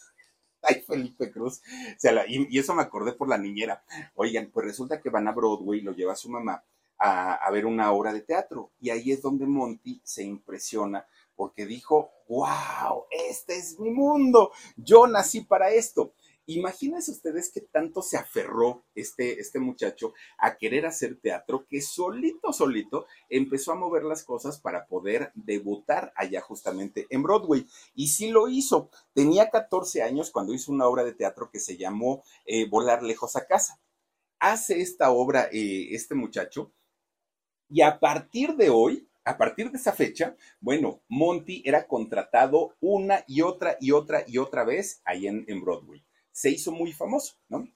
[0.67, 1.61] Ay, Felipe Cruz.
[1.99, 3.85] Sea, y, eso me acordé por la niñera.
[4.14, 6.64] Oigan, pues resulta que van a Broadway, lo lleva su mamá
[6.97, 8.71] a, a ver una obra de teatro.
[8.81, 15.07] Y ahí es donde Monty se impresiona porque dijo, wow, este es mi mundo, yo
[15.07, 16.12] nací para esto.
[16.46, 22.52] Imagínense ustedes que tanto se aferró este, este muchacho a querer hacer teatro que solito,
[22.52, 27.66] solito empezó a mover las cosas para poder debutar allá justamente en Broadway.
[27.94, 28.90] Y sí lo hizo.
[29.14, 33.37] Tenía 14 años cuando hizo una obra de teatro que se llamó eh, Volar lejos
[33.37, 33.80] a casa.
[34.38, 36.72] Hace esta obra eh, este muchacho
[37.70, 43.24] y a partir de hoy, a partir de esa fecha, bueno, Monty era contratado una
[43.26, 46.04] y otra y otra y otra vez ahí en, en Broadway
[46.35, 47.66] se hizo muy famoso, ¿no?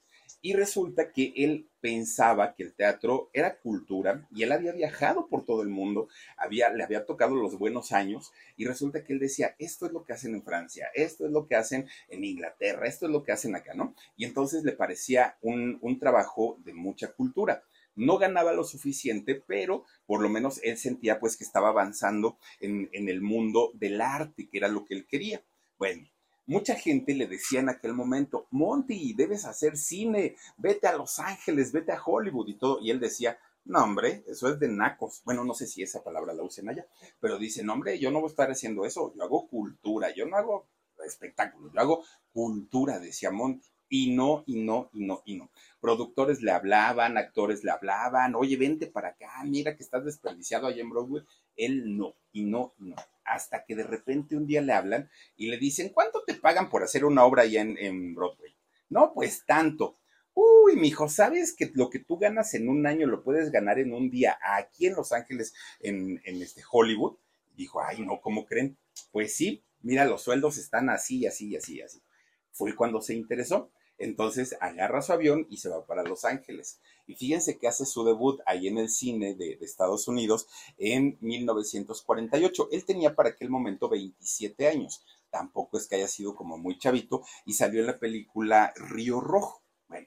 [0.43, 5.45] Y resulta que él pensaba que el teatro era cultura y él había viajado por
[5.45, 9.55] todo el mundo, había, le había tocado los buenos años y resulta que él decía,
[9.59, 13.07] esto es lo que hacen en Francia, esto es lo que hacen en Inglaterra, esto
[13.07, 13.95] es lo que hacen acá, ¿no?
[14.17, 17.65] Y entonces le parecía un, trabajo de mucha cultura.
[17.97, 22.89] No ganaba lo suficiente, pero por lo menos él sentía pues que estaba avanzando en,
[22.93, 25.43] en el mundo del arte, que era lo que él quería.
[25.79, 26.09] Bueno,
[26.49, 31.73] Mucha gente le decía en aquel momento, Monty, debes hacer cine, vete a Los Ángeles,
[31.73, 32.81] vete a Hollywood y todo.
[32.81, 35.21] Y él decía, no, hombre, eso es de nacos.
[35.27, 36.87] Bueno, no sé si esa palabra la usen allá,
[37.21, 40.25] pero dice, no, hombre, yo no voy a estar haciendo eso, yo hago cultura, yo
[40.25, 40.67] no hago
[41.05, 43.69] espectáculos, yo hago cultura, decía Monty.
[43.89, 45.51] Y no, y no, y no, y no.
[45.81, 50.83] Productores le hablaban, actores le hablaban, oye, vente para acá, mira que estás desperdiciado allá
[50.83, 51.23] en Broadway.
[51.57, 52.97] Él no, y no, y no
[53.29, 56.83] hasta que de repente un día le hablan y le dicen, ¿cuánto te pagan por
[56.83, 58.55] hacer una obra allá en, Broadway?
[58.89, 59.97] No, pues tanto.
[60.35, 63.93] Uy, mijo, ¿sabes que lo que tú ganas en un año lo puedes ganar en
[63.93, 67.17] un día aquí en Los Ángeles, en, en este Hollywood?
[67.57, 68.79] Dijo, ay, no, ¿cómo creen?
[69.11, 72.01] Pues sí, mira, los sueldos están así, así, así, así.
[72.53, 73.71] Fue cuando se interesó.
[73.99, 76.81] Entonces agarra su avión y se va para Los Ángeles.
[77.07, 80.47] Y fíjense que hace su debut ahí en el cine de, Estados Unidos
[80.79, 82.69] en 1948.
[82.71, 85.05] Él tenía para aquel momento 27 años.
[85.31, 89.63] Tampoco es que haya sido como muy chavito y salió en la película Río Rojo.
[89.89, 90.07] Bueno,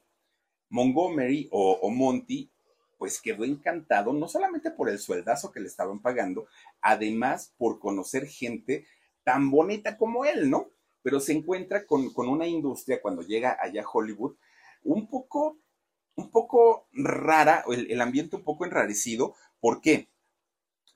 [0.70, 2.50] Montgomery o, o Monty
[2.98, 6.46] pues quedó encantado no solamente por el sueldazo que le estaban pagando,
[6.82, 8.86] además por conocer gente
[9.24, 10.70] tan bonita como él, ¿no?
[11.04, 14.36] Pero se encuentra con, una industria cuando llega allá a Hollywood
[14.84, 15.58] un poco,
[16.16, 19.36] un poco rara, el, el ambiente un poco enrarecido.
[19.60, 20.08] ¿Por qué?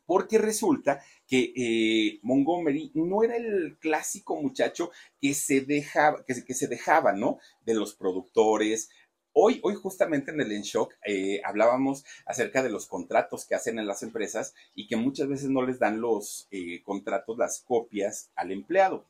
[0.06, 6.54] Porque resulta que eh, Montgomery no era el clásico muchacho que se dejaba, que, que
[6.54, 7.39] se dejaba, ¿no?
[7.65, 8.89] De los productores,
[9.38, 13.78] Hoy, hoy justamente en el En Shock eh, hablábamos acerca de los contratos que hacen
[13.78, 18.32] en las empresas y que muchas veces no les dan los eh, contratos, las copias
[18.38, 19.06] al empleado.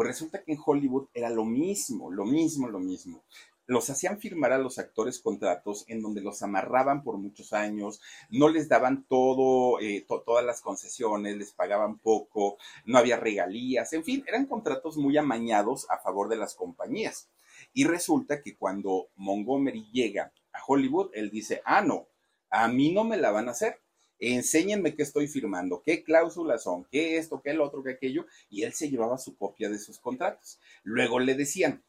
[0.00, 3.22] Pues resulta que en Hollywood era lo mismo, lo mismo, lo mismo.
[3.66, 8.48] Los hacían firmar a los actores contratos en donde los amarraban por muchos años, no
[8.48, 14.24] les daban todo, eh, todas las concesiones, les pagaban poco, no había regalías, en fin,
[14.26, 17.28] eran contratos muy amañados a favor de las compañías.
[17.74, 22.06] Y resulta que cuando Montgomery llega a Hollywood, él dice, ah, no,
[22.48, 23.82] a mí no me la van a hacer.
[24.20, 28.26] Enséñenme qué estoy firmando, qué cláusulas son, qué esto, qué el otro, qué aquello.
[28.48, 30.60] Y él se llevaba su copia de sus contratos.
[30.82, 31.82] Luego le decían,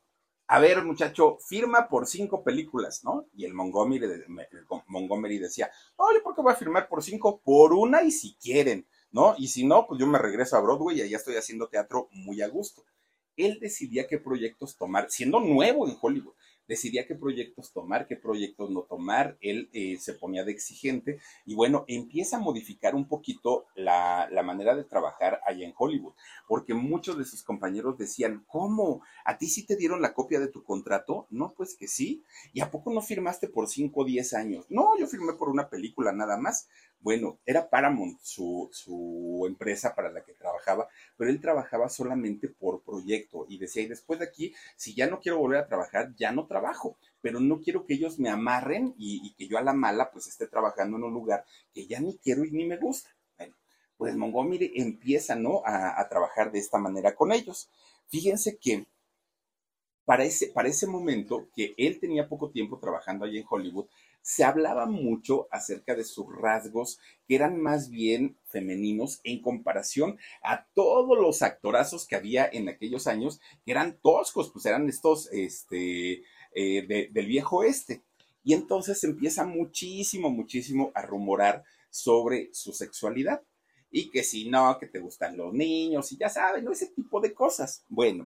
[0.47, 3.25] a ver, muchacho, firma por cinco películas, ¿no?
[3.35, 4.23] Y el Montgomery,
[4.87, 7.41] Montgomery decía, oye, ¿por qué voy a firmar por cinco?
[7.43, 9.35] Por una y si quieren, ¿no?
[9.37, 12.41] Y si no, pues yo me regreso a Broadway y allá estoy haciendo teatro muy
[12.41, 12.83] a gusto
[13.37, 16.33] él decidía qué proyectos tomar, siendo nuevo en Hollywood
[16.67, 21.55] decidía qué proyectos tomar, qué proyectos no tomar, él eh, se ponía de exigente y
[21.55, 26.13] bueno, empieza a modificar un poquito la, la, manera de trabajar allá en Hollywood,
[26.47, 29.01] porque muchos de sus compañeros decían, ¿cómo?
[29.25, 31.27] ¿A ti sí te dieron la copia de tu contrato?
[31.29, 32.23] No, pues que sí.
[32.53, 34.65] ¿Y a poco no firmaste por 5 o 10 años?
[34.69, 36.67] No, yo firmé por una película nada más.
[37.01, 40.87] Bueno, era Paramount su, su empresa para la que trabajaba,
[41.17, 45.19] pero él trabajaba solamente por proyecto y decía, y después de aquí, si ya no
[45.19, 49.33] quiero volver a trabajar, ya no trabajo, pero no quiero que ellos me amarren y,
[49.33, 52.45] que yo a la mala pues esté trabajando en un lugar que ya ni quiero
[52.45, 53.09] y ni me gusta.
[53.37, 53.55] Bueno,
[53.97, 55.63] pues Montgomery empieza, ¿no?
[55.65, 57.69] A, a trabajar de esta manera con ellos.
[58.09, 58.85] Fíjense que
[60.05, 63.87] para ese, para ese momento que él tenía poco tiempo trabajando allí en Hollywood,
[64.21, 70.65] se hablaba mucho acerca de sus rasgos que eran más bien femeninos en comparación a
[70.73, 76.23] todos los actorazos que había en aquellos años, que eran toscos, pues eran estos este,
[76.53, 78.01] eh, del viejo este.
[78.43, 83.41] Y entonces empieza muchísimo, muchísimo a rumorar sobre su sexualidad.
[83.91, 86.71] Y que si no, que te gustan los niños y ya saben, ¿no?
[86.71, 87.83] ese tipo de cosas.
[87.89, 88.25] Bueno.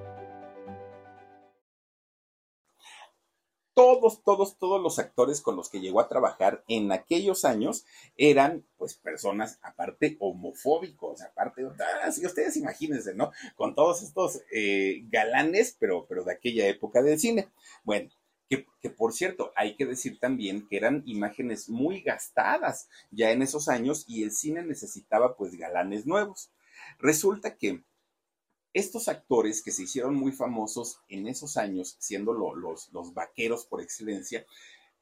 [4.01, 7.85] Todos, todos, todos los actores con los que llegó a trabajar en aquellos años
[8.17, 11.67] eran, pues, personas aparte homofóbicos, aparte,
[12.03, 13.31] así ustedes imagínense, ¿no?
[13.55, 17.49] Con todos estos eh, galanes, pero, pero de aquella época del cine.
[17.83, 18.09] Bueno,
[18.49, 23.43] que, que, por cierto, hay que decir también que eran imágenes muy gastadas ya en
[23.43, 26.51] esos años y el cine necesitaba pues galanes nuevos.
[26.97, 27.83] Resulta que
[28.73, 34.45] estos actores que se hicieron muy famosos en esos años, siendo los, vaqueros por excelencia,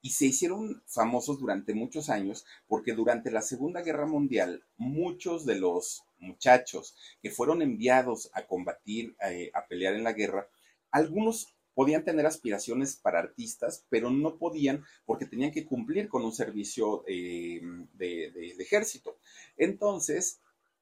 [0.01, 5.55] y se hicieron famosos durante muchos años porque durante la Segunda Guerra Mundial muchos de
[5.55, 10.47] los muchachos que fueron enviados a combatir, eh, a pelear en la guerra,
[10.89, 16.34] algunos podían tener aspiraciones para artistas, pero no podían porque tenían que cumplir con un
[16.34, 17.60] servicio eh,
[17.93, 19.17] de, de ejército.
[19.58, 20.39] Entonces,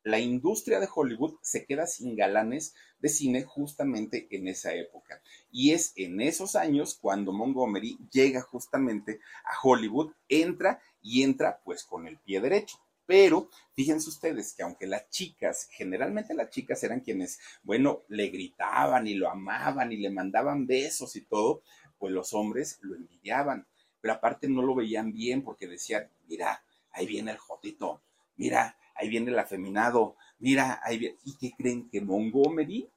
[0.08, 5.22] la industria de Hollywood se queda sin galanes de cine justamente en esa época.
[5.52, 11.84] Y es en esos años cuando Montgomery llega justamente a Hollywood, entra y entra pues
[11.84, 12.78] con el pie derecho.
[13.05, 19.08] Pero fíjense ustedes que aunque las chicas, generalmente las chicas eran quienes, bueno, le gritaban
[19.08, 21.64] y lo amaban y le mandaban besos y todo,
[21.97, 23.68] pues los hombres lo envidiaban.
[23.99, 28.01] Pero aparte no lo veían bien porque decían, mira, ahí viene el jotito,
[28.38, 32.89] mira, ahí viene el afeminado, mira, ahí ¿Y qué creen que Montgomery?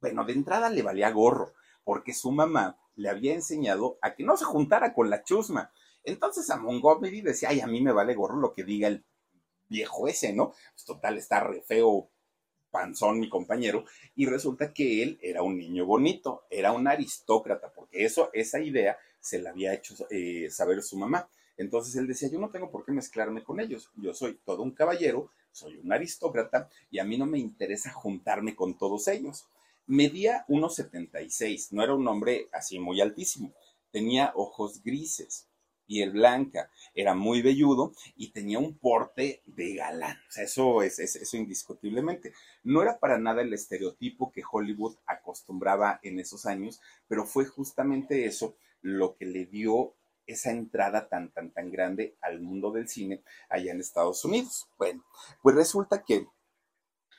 [0.00, 1.52] Bueno, de entrada le valía gorro,
[1.84, 5.72] porque su mamá le había enseñado a que no se juntara con la chusma.
[6.04, 9.04] Entonces a Montgomery decía, ay, a mí me vale gorro lo que diga el
[9.68, 10.52] viejo ese, ¿no?
[10.74, 12.10] Pues total, está re feo,
[12.70, 13.84] panzón mi compañero,
[14.14, 18.98] y resulta que él era un niño bonito, era un aristócrata, porque eso, esa idea
[19.20, 21.28] se la había hecho eh, saber su mamá.
[21.56, 24.72] Entonces él decía, yo no tengo por qué mezclarme con ellos, yo soy todo un
[24.72, 29.46] caballero, soy un aristócrata y a mí no me interesa juntarme con todos ellos.
[29.86, 33.52] Medía 1,76, no era un hombre así muy altísimo,
[33.90, 35.48] tenía ojos grises,
[35.86, 40.16] piel blanca, era muy velludo y tenía un porte de galán.
[40.28, 42.32] O sea, eso es, eso indiscutiblemente.
[42.62, 48.24] No era para nada el estereotipo que Hollywood acostumbraba en esos años, pero fue justamente
[48.24, 49.94] eso lo que le dio
[50.26, 54.68] esa entrada tan, tan, tan grande al mundo del cine allá en Estados Unidos.
[54.78, 55.04] Bueno,
[55.42, 56.26] pues resulta que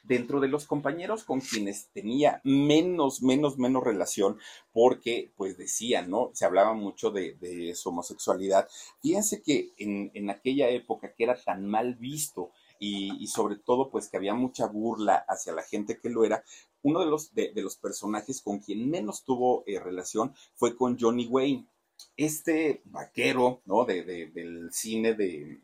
[0.04, 4.38] dentro de los compañeros con quienes tenía menos, menos, menos relación,
[4.72, 6.32] porque pues decían, ¿no?
[6.34, 8.68] Se hablaba mucho de, su homosexualidad.
[9.02, 14.18] Fíjense que en, aquella época que era tan mal visto y, sobre todo pues que
[14.18, 16.44] había mucha burla hacia la gente que lo era,
[16.82, 21.28] uno de los, de, los personajes con quien menos tuvo eh, relación fue con Johnny
[21.28, 21.66] Wayne.
[22.18, 23.86] Este vaquero, ¿no?
[23.86, 25.60] De, del cine de,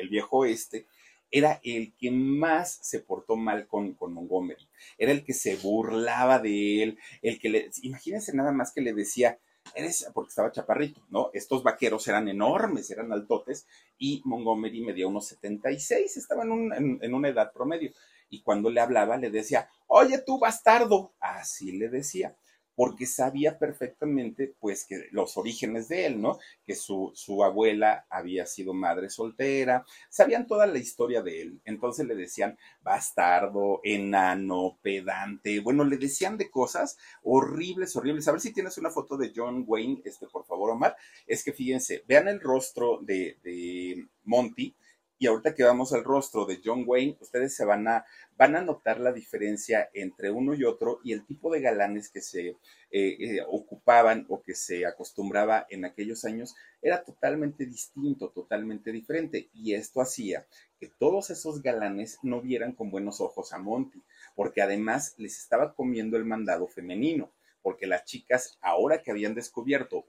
[0.00, 0.86] El Viejo Oeste,
[1.30, 4.68] era el que más se portó mal con, con, Montgomery.
[4.98, 8.92] Era el que se burlaba de él, el que le, imagínense nada más que le
[8.92, 9.38] decía,
[9.74, 11.30] eres, porque estaba chaparrito, ¿no?
[11.32, 13.66] Estos vaqueros eran enormes, eran altotes,
[13.98, 17.92] y Montgomery medía unos 76, estaba en, en una edad promedio.
[18.28, 22.36] Y cuando le hablaba, le decía, oye tú bastardo, así le decía
[22.74, 26.38] porque sabía perfectamente, pues, que los orígenes de él, ¿no?
[26.64, 31.60] Que su, su abuela había sido madre soltera, sabían toda la historia de él.
[31.64, 38.28] Entonces le decían bastardo, enano, pedante, bueno, le decían de cosas horribles, horribles.
[38.28, 40.96] A ver si tienes una foto de John Wayne, este, por favor, Omar.
[41.26, 44.74] Es que fíjense, vean el rostro de, de Monty
[45.20, 48.06] y ahorita que vamos al rostro de John Wayne, ustedes se van a,
[48.38, 52.22] van a notar la diferencia entre uno y otro y el tipo de galanes que
[52.22, 52.56] se eh,
[52.90, 59.50] eh, ocupaban o que se acostumbraba en aquellos años era totalmente distinto, totalmente diferente.
[59.52, 60.46] Y esto hacía
[60.78, 64.02] que todos esos galanes no vieran con buenos ojos a Monty,
[64.34, 67.30] porque además les estaba comiendo el mandado femenino
[67.62, 70.04] porque las chicas, ahora que habían descubierto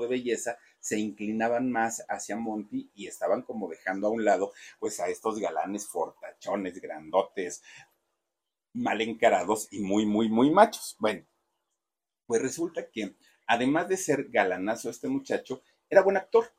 [0.00, 5.00] de belleza, se inclinaban más hacia Monty y estaban como dejando a un lado, pues
[5.00, 7.62] a estos galanes fortachones, grandotes,
[8.72, 10.96] mal encarados y muy, muy, muy machos.
[10.98, 11.26] Bueno,
[12.26, 13.16] pues resulta que
[13.46, 16.52] además de ser galanazo este muchacho, era buen actor.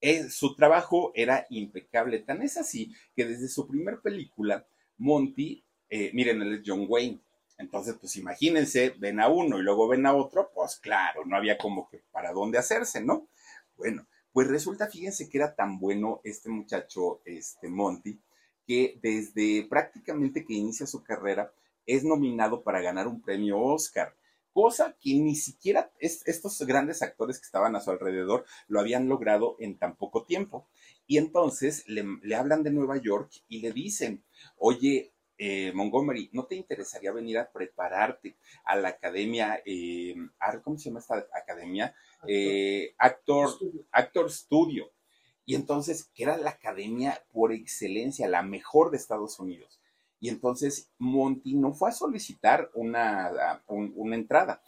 [0.00, 4.66] Eh, su trabajo era impecable, tan es así que desde su primer película,
[4.98, 7.20] Monty, eh, miren, él es John Wayne,
[7.56, 11.56] entonces, pues imagínense, ven a uno y luego ven a otro, pues claro, no había
[11.56, 13.28] como que para dónde hacerse, ¿no?
[13.76, 18.18] Bueno, pues resulta, fíjense que era tan bueno este muchacho, este Monty,
[18.66, 21.52] que desde prácticamente que inicia su carrera
[21.86, 24.16] es nominado para ganar un premio Oscar,
[24.52, 29.56] cosa que ni siquiera estos grandes actores que estaban a su alrededor lo habían logrado
[29.58, 30.66] en tan poco tiempo.
[31.06, 34.22] Y entonces le, le hablan de Nueva York y le dicen,
[34.56, 40.14] oye, eh, Montgomery, ¿no te interesaría venir a prepararte a la academia, eh,
[40.62, 41.94] ¿cómo se llama esta academia?
[42.98, 44.92] Actor, eh, Actor, Studio.
[45.44, 49.80] Y entonces, que era la academia por excelencia, la mejor de Estados Unidos.
[50.20, 54.62] Y entonces Monty no fue a solicitar una, una entrada.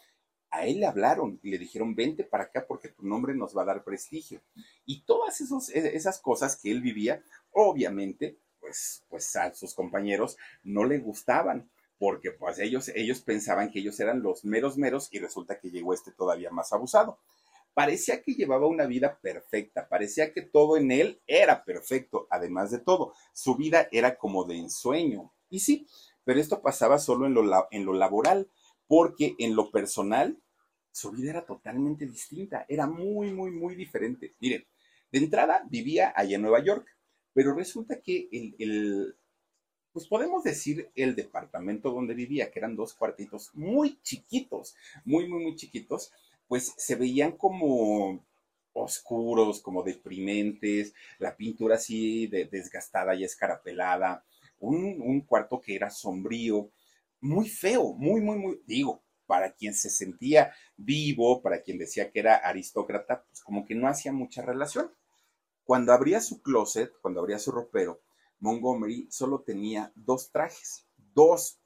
[0.50, 3.62] A él le hablaron y le dijeron, vente para acá porque tu nombre nos va
[3.62, 4.42] a dar prestigio.
[4.84, 10.84] Y todas esos, esas cosas que él vivía, obviamente, pues, pues a sus compañeros no
[10.84, 15.60] le gustaban, porque pues ellos, ellos pensaban que ellos eran los meros meros y resulta
[15.60, 17.20] que llegó este todavía más abusado.
[17.74, 22.80] Parecía que llevaba una vida perfecta, parecía que todo en él era perfecto, además de
[22.80, 25.32] todo, su vida era como de ensueño.
[25.48, 25.86] Y sí,
[26.24, 28.50] pero esto pasaba solo en lo, en lo laboral,
[28.88, 30.42] porque en lo personal
[30.90, 34.34] su vida era totalmente distinta, era muy, muy, muy diferente.
[34.40, 34.66] Miren,
[35.12, 36.95] de entrada vivía allá en Nueva York,
[37.36, 39.14] pero resulta que el,
[39.92, 44.74] pues podemos decir el departamento donde vivía, que eran dos cuartitos muy chiquitos,
[45.04, 46.12] muy, muy, muy chiquitos,
[46.48, 48.24] pues se veían como
[48.72, 54.24] oscuros, como deprimentes, la pintura así de, desgastada y escarapelada,
[54.58, 56.70] un, un cuarto que era sombrío,
[57.20, 62.20] muy feo, muy, muy, muy, digo, para quien se sentía vivo, para quien decía que
[62.20, 64.90] era aristócrata, pues como que no hacía mucha relación.
[65.66, 68.00] Cuando abría su closet, cuando abría su ropero,
[68.38, 71.60] Montgomery solo tenía dos trajes, dos.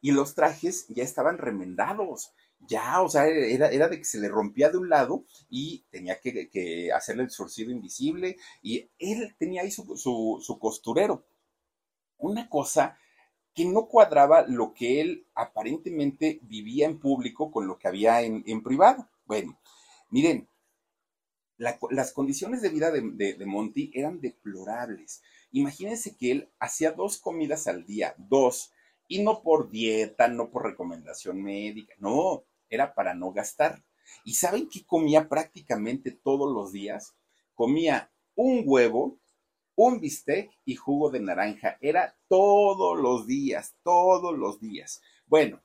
[0.00, 4.28] Y los trajes ya estaban remendados ya, o sea, era, era de que se le
[4.28, 9.70] rompía de un lado y tenía que, hacerle el surcido invisible y él tenía ahí
[9.70, 11.24] su, su, costurero.
[12.18, 12.98] Una cosa
[13.54, 18.62] que no cuadraba lo que él aparentemente vivía en público con lo que había en,
[18.62, 19.08] privado.
[19.26, 19.58] Bueno,
[20.10, 20.48] miren,
[21.58, 25.22] las condiciones de vida de, de, Monty eran deplorables.
[25.52, 28.72] Imagínense que él hacía dos comidas al día, dos,
[29.08, 33.82] y no por dieta, no por recomendación médica, no, era para no gastar.
[34.24, 37.14] ¿Y saben qué comía prácticamente todos los días?
[37.54, 39.18] Comía un huevo,
[39.74, 41.78] un bistec y jugo de naranja.
[41.80, 45.00] Era todos los días, todos los días.
[45.26, 45.62] Bueno,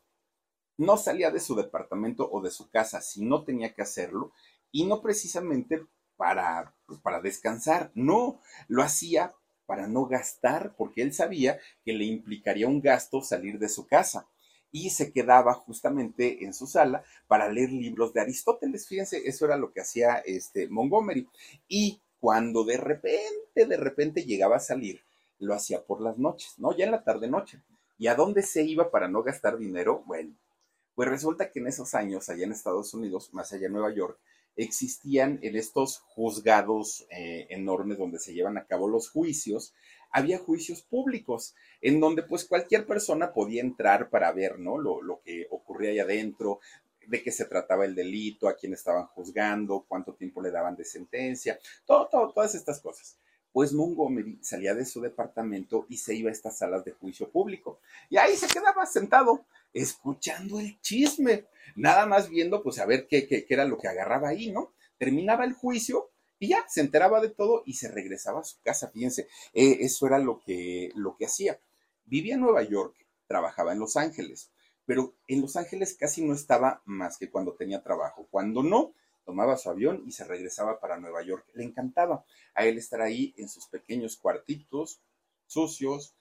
[0.78, 4.32] no salía de su departamento o de su casa si no tenía que hacerlo
[4.72, 5.86] y no precisamente
[6.18, 9.34] para, pues, para descansar, no, lo hacía
[9.66, 14.28] para no gastar porque él sabía que le implicaría un gasto salir de su casa
[14.72, 18.88] y se quedaba justamente en su sala para leer libros de Aristóteles.
[18.88, 21.28] Fíjense, eso era lo que hacía este Montgomery.
[21.68, 25.02] Y cuando de repente, de repente llegaba a salir,
[25.40, 26.76] lo hacía por las noches, ¿no?
[26.76, 27.62] Ya en la tarde noche.
[27.98, 30.04] ¿Y a dónde se iba para no gastar dinero?
[30.06, 30.36] Bueno,
[30.96, 34.20] pues resulta que en esos años, allá en Estados Unidos, más allá en Nueva York,
[34.56, 39.74] existían en estos juzgados eh, enormes donde se llevan a cabo los juicios,
[40.12, 44.78] había juicios públicos en donde pues cualquier persona podía entrar para ver, ¿no?
[44.78, 46.60] Lo, lo que ocurría ahí adentro,
[47.08, 50.86] de qué se trataba el delito, a quién estaban juzgando, cuánto tiempo le daban de
[50.86, 53.18] sentencia, todo, todo, todas estas cosas.
[53.52, 57.80] Pues Montgomery salía de su departamento y se iba a estas salas de juicio público.
[58.10, 61.46] Y ahí se quedaba sentado, escuchando el chisme,
[61.76, 64.74] nada más viendo, pues a ver qué, era lo que agarraba ahí, ¿no?
[64.98, 68.90] Terminaba el juicio y ya se enteraba de todo y se regresaba a su casa.
[68.90, 71.60] Fíjense, eh, eso era lo que, lo que hacía.
[72.06, 72.96] Vivía en Nueva York,
[73.28, 74.52] trabajaba en Los Ángeles,
[74.86, 78.28] pero en Los Ángeles casi no estaba más que cuando tenía trabajo.
[78.30, 78.94] Cuando no,
[79.24, 81.46] tomaba su avión y se regresaba para Nueva York.
[81.54, 85.02] Le encantaba a él estar ahí en sus pequeños cuartitos,
[85.46, 86.16] sucios,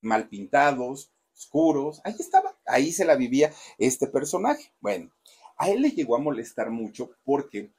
[0.00, 2.00] mal pintados, oscuros.
[2.04, 4.72] Ahí estaba, ahí se la vivía este personaje.
[4.80, 5.10] Bueno,
[5.56, 7.72] a él le llegó a molestar mucho porque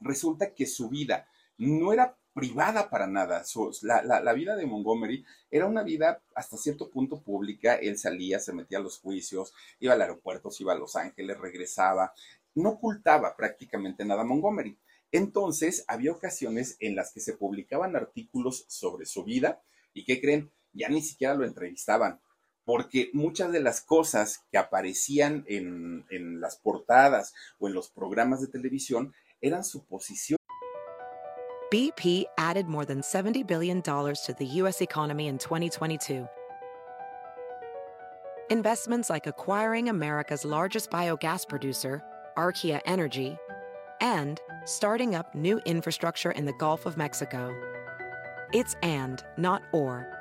[0.00, 1.28] resulta que su vida
[1.58, 3.44] no era privada para nada.
[3.82, 7.76] la, vida de Montgomery era una vida hasta cierto punto pública.
[7.76, 11.38] Él salía, se metía a los juicios, iba al aeropuerto, se iba a Los Ángeles,
[11.38, 12.12] regresaba.
[12.54, 14.76] No ocultaba prácticamente nada a Montgomery.
[15.12, 20.50] Entonces, había ocasiones en las que se publicaban artículos sobre su vida y ¿qué creen?
[20.72, 22.20] Ya ni siquiera lo entrevistaban,
[22.64, 28.40] porque muchas de las cosas que aparecían en, en las portadas o en los programas
[28.40, 30.38] de televisión eran suposiciones.
[31.70, 34.80] BP added more than $70 billion to the U.S.
[34.80, 36.28] economy in 2022.
[38.50, 42.02] Investments like acquiring America's largest biogas producer,
[42.36, 43.36] Archaea Energy,
[44.00, 47.52] and starting up new infrastructure in the Gulf of Mexico.
[48.52, 50.13] It's and, not or.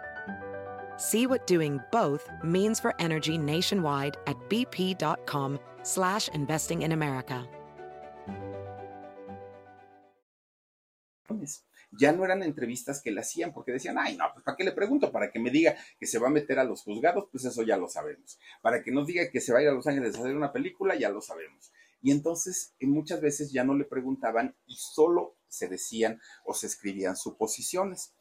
[0.98, 7.48] See what doing both means for energy nationwide at bp.com slash investing in America.
[11.92, 14.72] Ya no eran entrevistas que le hacían porque decían, ay, no, pues ¿para qué le
[14.72, 15.12] pregunto?
[15.12, 17.78] Para que me diga que se va a meter a los juzgados, pues eso ya
[17.78, 18.40] lo sabemos.
[18.62, 20.52] Para que nos diga que se va a ir a Los Ángeles a hacer una
[20.52, 21.72] película, ya lo sabemos.
[22.02, 26.68] Y entonces eh, muchas veces ya no le preguntaban y solo se decían o se
[26.68, 28.14] escribían suposiciones.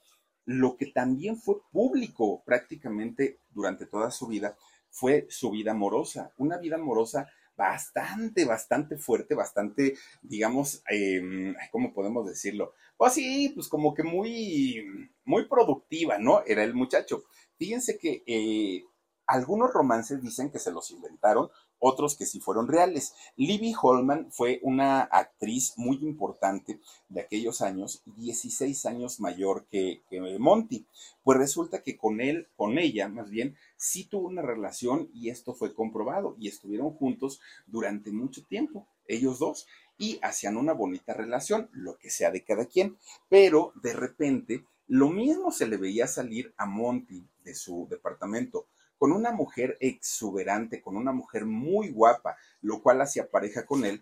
[0.44, 4.56] Lo que también fue público prácticamente durante toda su vida
[4.90, 12.26] fue su vida amorosa, una vida amorosa bastante, bastante fuerte, bastante, digamos, eh, ¿cómo podemos
[12.26, 12.74] decirlo?
[12.96, 16.42] Pues sí, pues como que muy, muy productiva, ¿no?
[16.46, 17.24] Era el muchacho.
[17.56, 18.84] Fíjense que eh,
[19.26, 21.48] algunos romances dicen que se los inventaron,
[21.84, 23.12] otros que sí fueron reales.
[23.36, 30.02] Libby Holman fue una actriz muy importante de aquellos años, 16 años mayor que,
[30.38, 30.86] Monty.
[31.24, 35.54] Pues resulta que con él, con ella más bien, sí tuvo una relación y esto
[35.54, 39.66] fue comprobado y estuvieron juntos durante mucho tiempo, ellos dos,
[39.98, 42.96] y hacían una bonita relación, lo que sea de cada quien.
[43.28, 48.68] Pero de repente, lo mismo se le veía salir a Monty de su departamento
[49.02, 54.00] con una mujer exuberante, con una mujer muy guapa, lo cual hacía pareja con él,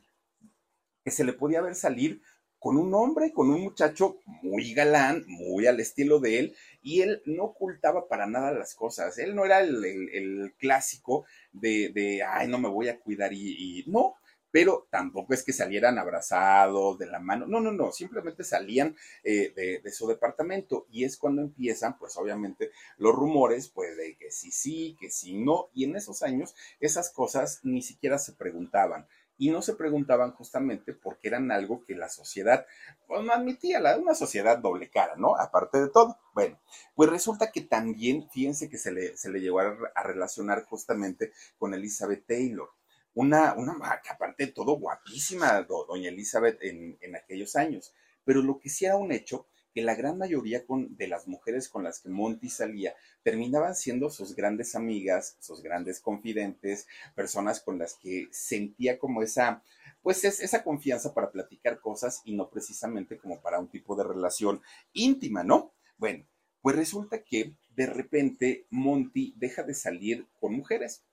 [1.03, 2.21] que se le podía ver salir
[2.59, 7.23] con un hombre, con un muchacho muy galán, muy al estilo de él, y él
[7.25, 9.17] no ocultaba para nada las cosas.
[9.17, 13.85] Él no era el, clásico de, de, ay, no me voy a cuidar y, y,
[13.87, 14.17] no,
[14.51, 19.53] pero tampoco es que salieran abrazados de la mano, no, no, no, simplemente salían eh,
[19.83, 24.51] de, su departamento y es cuando empiezan, pues obviamente, los rumores, pues de que sí,
[24.51, 29.07] sí, que sí, no, y en esos años esas cosas ni siquiera se preguntaban
[29.41, 32.67] y no se preguntaban justamente porque eran algo que la sociedad
[33.07, 35.35] pues, no admitía, la, una sociedad doble cara, ¿no?
[35.35, 36.19] Aparte de todo.
[36.35, 36.61] Bueno,
[36.95, 41.73] pues resulta que también, fíjense que se le, se le llegó a, relacionar justamente con
[41.73, 42.69] Elizabeth Taylor.
[43.15, 43.75] Una, una,
[44.09, 47.93] aparte de todo, guapísima, doña Elizabeth en, en aquellos años.
[48.25, 51.85] Pero lo que sí era un hecho que la gran mayoría de las mujeres con
[51.85, 57.95] las que Monty salía terminaban siendo sus grandes amigas, sus grandes confidentes, personas con las
[57.95, 59.63] que sentía como esa,
[60.03, 64.05] pues es, esa confianza para platicar cosas y no precisamente como para un tipo de
[64.05, 64.61] relación
[64.93, 65.73] íntima, ¿no?
[65.99, 66.27] Bueno,
[66.63, 71.05] pues resulta que de repente Monty deja de salir con mujeres,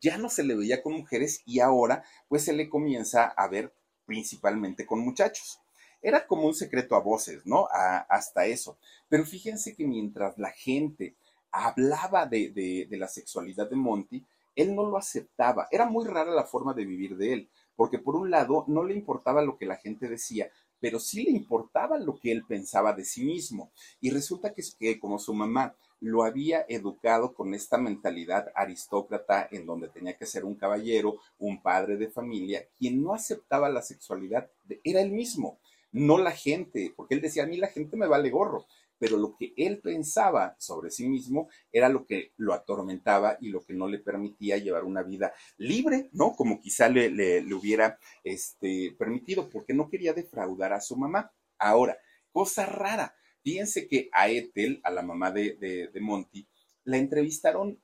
[0.00, 3.72] Ya no se le veía con mujeres y ahora pues se le comienza a ver
[4.06, 5.60] principalmente con muchachos.
[6.00, 7.68] Era como un secreto a voces, ¿no?
[8.08, 8.78] hasta eso.
[9.08, 11.16] Pero fíjense que mientras la gente
[11.50, 12.50] hablaba de,
[12.88, 14.24] de, la sexualidad de Monty,
[14.54, 15.68] él no lo aceptaba.
[15.70, 18.94] Era muy rara la forma de vivir de él, porque por un lado no le
[18.94, 23.04] importaba lo que la gente decía, pero sí le importaba lo que él pensaba de
[23.04, 23.70] sí mismo.
[24.00, 29.66] Y resulta que, que como su mamá lo había educado con esta mentalidad aristócrata en
[29.66, 34.50] donde tenía que ser un caballero, un padre de familia, quien no aceptaba la sexualidad
[34.84, 35.58] era él mismo
[35.92, 38.66] no la gente, porque él decía, a mí la gente me vale gorro,
[38.98, 43.64] pero lo que él pensaba sobre sí mismo era lo que lo atormentaba y lo
[43.64, 46.32] que no le permitía llevar una vida libre, ¿no?
[46.32, 51.32] Como quizá le, le, hubiera este, permitido, porque no quería defraudar a su mamá.
[51.58, 51.96] Ahora,
[52.32, 53.14] cosa rara,
[53.48, 56.46] fíjense que a Ethel, a la mamá de, de, Monty,
[56.84, 57.80] la entrevistaron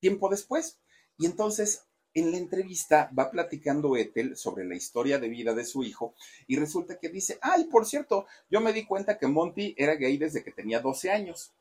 [0.00, 0.80] tiempo después.
[1.16, 5.84] Y entonces en la entrevista va platicando Ethel sobre la historia de vida de su
[5.84, 6.16] hijo
[6.48, 10.16] y resulta que dice, ay, por cierto, yo me di cuenta que Monty era gay
[10.16, 11.52] desde que tenía 12 años.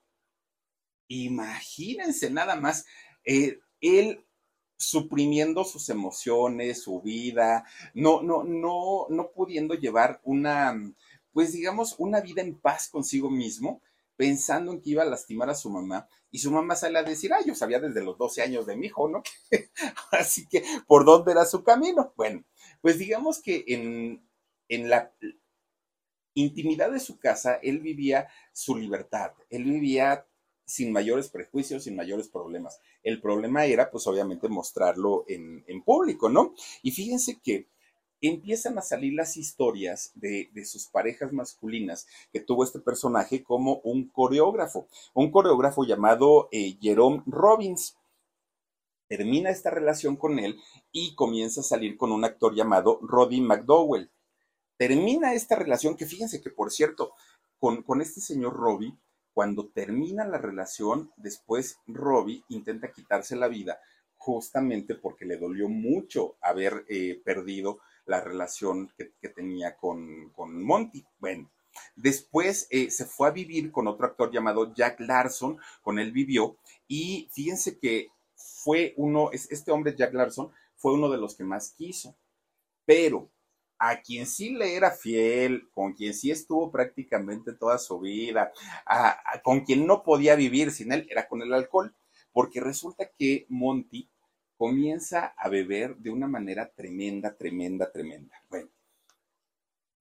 [1.08, 2.88] Imagínense nada más,
[3.26, 4.26] eh, él
[4.76, 7.64] suprimiendo sus emociones, su vida,
[7.94, 10.74] no, no, no, no pudiendo llevar una,
[11.40, 13.82] pues digamos, una vida en paz consigo mismo,
[14.18, 17.32] pensando en que iba a lastimar a su mamá y su mamá sale a decir,
[17.34, 19.24] ay, yo sabía desde los 12 años de mi hijo, ¿no?
[20.12, 22.12] Así que, ¿por dónde era su camino?
[22.18, 22.44] Bueno,
[22.82, 24.22] pues digamos que en,
[24.68, 25.14] en la
[26.34, 30.28] intimidad de su casa, él vivía su libertad, él vivía
[30.66, 32.82] sin mayores prejuicios, sin mayores problemas.
[33.02, 36.54] El problema era, pues obviamente, mostrarlo en, en público, ¿no?
[36.84, 37.70] Y fíjense que
[38.28, 44.10] empiezan a salir las historias de, sus parejas masculinas que tuvo este personaje como un
[44.10, 47.96] coreógrafo, un coreógrafo llamado eh, Jerome Robbins.
[49.08, 50.60] Termina esta relación con él
[50.92, 54.12] y comienza a salir con un actor llamado Roddy McDowell.
[54.78, 57.14] Termina esta relación, que fíjense que por cierto,
[57.58, 58.98] con, con este señor Robbie,
[59.34, 63.80] cuando termina la relación, después Robbie intenta quitarse la vida
[64.20, 67.80] justamente porque le dolió mucho haber eh, perdido
[68.10, 71.06] la relación que, tenía con, Monty.
[71.20, 71.50] Bueno,
[71.96, 76.58] después eh, se fue a vivir con otro actor llamado Jack Larson, con él vivió,
[76.88, 81.72] y fíjense que fue uno, este hombre Jack Larson fue uno de los que más
[81.78, 82.16] quiso,
[82.84, 83.30] pero
[83.78, 88.52] a quien sí le era fiel, con quien sí estuvo prácticamente toda su vida,
[89.44, 91.94] con quien no podía vivir sin él, era con el alcohol,
[92.34, 94.10] porque resulta que Monty
[94.60, 98.44] comienza a beber de una manera tremenda, tremenda, tremenda.
[98.50, 98.70] Bueno,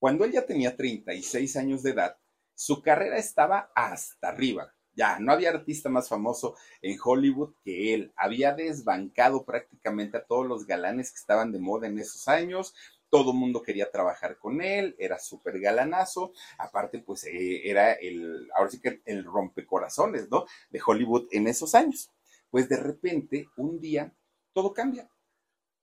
[0.01, 2.17] cuando él ya tenía 36 años de edad,
[2.57, 4.75] su carrera estaba hasta arriba.
[4.95, 8.13] Ya, no había artista más famoso en Hollywood que él.
[8.17, 12.75] Había desbancado prácticamente a todos los galanes que estaban de moda en esos años.
[13.11, 16.33] Todo el mundo quería trabajar con él, era súper galanazo.
[16.59, 20.47] Aparte, pues eh, era el, ahora sí que el rompecorazones, ¿no?
[20.71, 22.11] De Hollywood en esos años.
[22.51, 24.13] Pues de repente, un día,
[24.59, 25.09] todo cambia.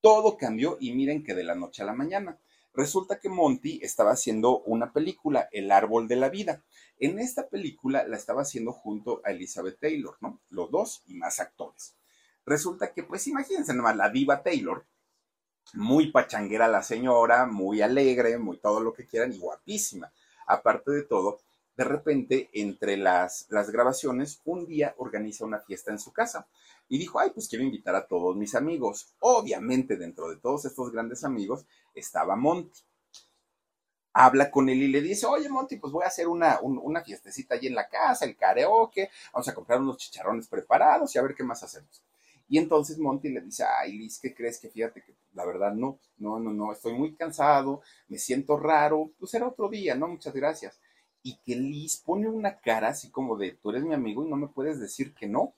[0.01, 2.37] Todo cambió y miren que de la noche a la mañana.
[2.73, 6.61] Resulta que Monty estaba haciendo una película, El Árbol de la Vida.
[6.99, 10.41] En esta película la estaba haciendo junto a Elizabeth Taylor, ¿no?
[10.49, 11.95] Los dos y más actores.
[12.45, 14.85] Resulta que, pues imagínense nomás, la diva Taylor,
[15.75, 20.11] muy pachanguera la señora, muy alegre, muy todo lo que quieran y guapísima.
[20.47, 21.39] Aparte de todo,
[21.77, 26.49] de repente, entre las, las grabaciones, un día organiza una fiesta en su casa
[26.87, 29.15] y dijo, ay, pues quiero invitar a todos mis amigos.
[29.19, 32.81] Obviamente, dentro de todos estos grandes amigos estaba Monty.
[34.13, 37.55] Habla con él y le dice, oye Monty, pues voy a hacer una, una fiestecita
[37.55, 41.35] allí en la casa, el karaoke, vamos a comprar unos chicharrones preparados y a ver
[41.35, 42.01] qué más hacemos.
[42.47, 45.99] Y entonces Monty le dice, ay Liz, ¿qué crees que fíjate que la verdad no,
[46.17, 50.07] no, no, no, estoy muy cansado, me siento raro, pues era otro día, ¿no?
[50.07, 50.79] Muchas gracias.
[51.23, 54.37] Y que Liz pone una cara así como de, tú eres mi amigo y no
[54.37, 55.55] me puedes decir que no.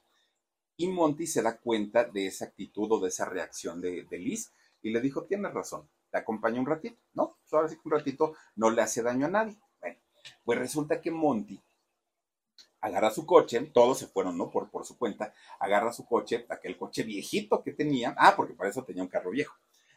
[0.78, 4.52] Y Monty se da cuenta de esa actitud o de esa reacción de, de Liz
[4.82, 7.38] y le dijo, tienes razón, te acompaño un ratito, ¿no?
[7.42, 9.58] Pues ahora sí que un ratito no le hace daño a nadie.
[9.82, 9.98] Bueno,
[10.44, 11.60] pues resulta que Monty
[12.82, 14.50] agarra su coche, todos se fueron, ¿no?
[14.50, 18.70] Por, por su cuenta, agarra su coche, aquel coche viejito que tenía, ah, porque para
[18.70, 19.56] eso tenía un carro viejo.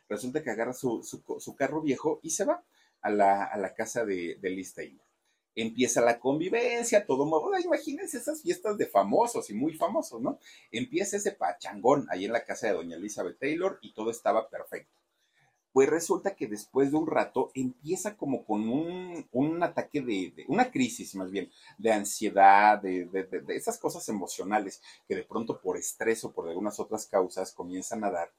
[0.09, 2.65] Resulta que agarra su, su, carro viejo y se va
[3.01, 5.05] a la, a la casa de, de Liz Taylor.
[5.55, 10.39] Empieza la convivencia, todo modo, imagínense esas fiestas de famosos y muy famosos, ¿no?
[10.71, 15.01] Empieza ese pachangón ahí en la casa de doña Elizabeth Taylor y todo estaba perfecto
[15.73, 21.15] pues resulta que después de un rato empieza como con un, ataque de, una crisis
[21.15, 26.33] más bien, de ansiedad, de, de, esas cosas emocionales que de pronto por estrés o
[26.33, 28.33] por algunas otras causas comienzan a dar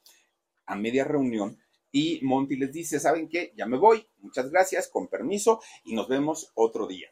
[0.66, 1.58] a media reunión
[1.92, 3.52] y Monty les dice, ¿saben qué?
[3.56, 7.08] Ya me voy, muchas gracias, con permiso y nos vemos otro día.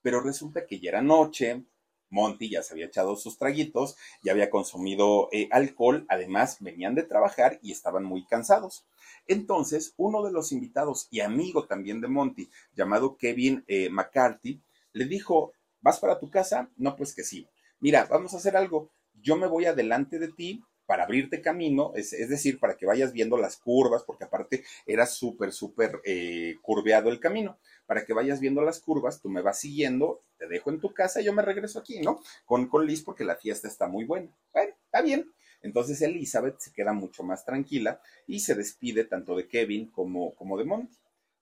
[0.00, 1.64] Pero resulta que ya era noche,
[2.08, 7.04] Monty ya se había echado sus traguitos, ya había consumido eh, alcohol, además venían de
[7.04, 8.86] trabajar y estaban muy cansados.
[9.26, 14.60] Entonces, uno de los invitados y amigo también de Monty, llamado Kevin eh, McCarthy,
[14.92, 16.70] le dijo, ¿vas para tu casa?
[16.76, 17.46] No, pues que sí.
[17.80, 18.90] Mira, vamos a hacer algo.
[19.14, 20.62] Yo me voy adelante de ti
[20.92, 25.50] para abrirte camino, es, decir, para que vayas viendo las curvas, porque aparte era súper,
[25.50, 30.22] súper eh, curveado el camino para que vayas viendo las curvas, tú me vas siguiendo,
[30.36, 32.20] te dejo en tu casa y yo me regreso aquí, ¿no?
[32.44, 34.36] Con, con Liz porque la fiesta está muy buena.
[34.52, 35.32] Bueno, está bien.
[35.62, 40.58] Entonces Elizabeth se queda mucho más tranquila y se despide tanto de Kevin como, como
[40.58, 40.98] de Monty.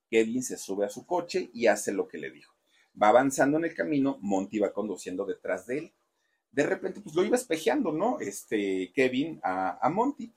[0.09, 2.55] Kevin se sube a su coche y hace lo que le dijo.
[3.03, 5.93] Va avanzando en el camino, Monty va conduciendo detrás de él.
[6.53, 8.21] De repente, pues lo iba espejeando, ¿no?
[8.21, 10.33] Este Kevin a, a Monty.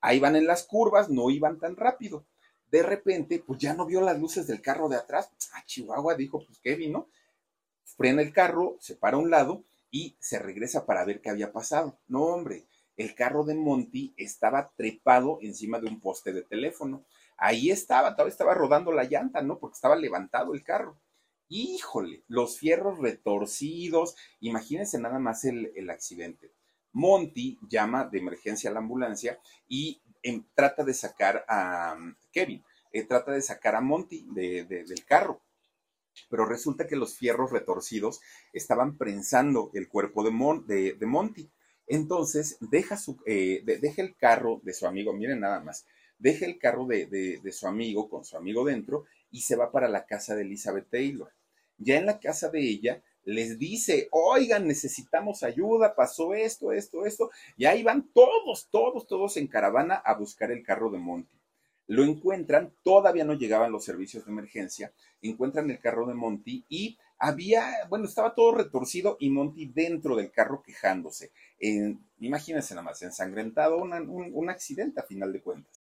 [0.00, 2.26] Ahí van en las curvas, no iban tan rápido
[2.74, 5.30] de repente, pues ya no vio las luces del carro de atrás.
[5.52, 7.08] Ah, Chihuahua, dijo, pues Kevin, ¿no?
[7.84, 9.62] Frena el carro, se para a un lado
[9.92, 11.96] y se regresa para ver qué había pasado.
[12.08, 12.64] No, hombre,
[12.96, 17.04] el carro de Monty estaba trepado encima de un poste de teléfono.
[17.36, 19.60] Ahí estaba, estaba rodando la llanta, ¿no?
[19.60, 20.96] Porque estaba levantado el carro.
[21.48, 24.16] Híjole, los fierros retorcidos.
[24.40, 26.52] Imagínense nada más el, el accidente.
[26.92, 29.38] Monty llama de emergencia a la ambulancia
[29.68, 30.00] y
[30.54, 35.42] trata de sacar a um, Kevin, eh, trata de sacar a Monty del carro.
[36.30, 38.20] Pero resulta que los fierros retorcidos
[38.52, 41.50] estaban prensando el cuerpo de, de, Monty.
[41.88, 45.84] Entonces deja, su, eh, deja el carro de su amigo, miren nada más,
[46.18, 49.88] deja el carro de, de, su amigo con su amigo dentro y se va para
[49.88, 51.28] la casa de Elizabeth Taylor.
[51.76, 57.30] Ya en la casa de ella les dice, oigan, necesitamos ayuda, pasó esto, esto, esto,
[57.56, 61.36] y ahí van todos, todos, todos en caravana a buscar el carro de Monty.
[61.88, 66.96] Lo encuentran, todavía no llegaban los servicios de emergencia, encuentran el carro de Monty y
[67.18, 71.32] había, bueno, estaba todo retorcido y Monty dentro del carro quejándose.
[72.20, 75.83] imagínense nada más, ensangrentado, un, un accidente a final de cuentas.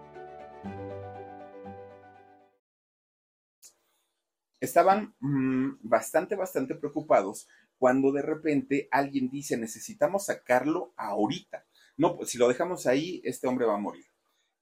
[4.61, 7.47] Estaban mmm, bastante, bastante preocupados
[7.79, 11.65] cuando de repente alguien dice necesitamos sacarlo ahorita.
[11.97, 14.05] No, pues si lo dejamos ahí, este hombre va a morir.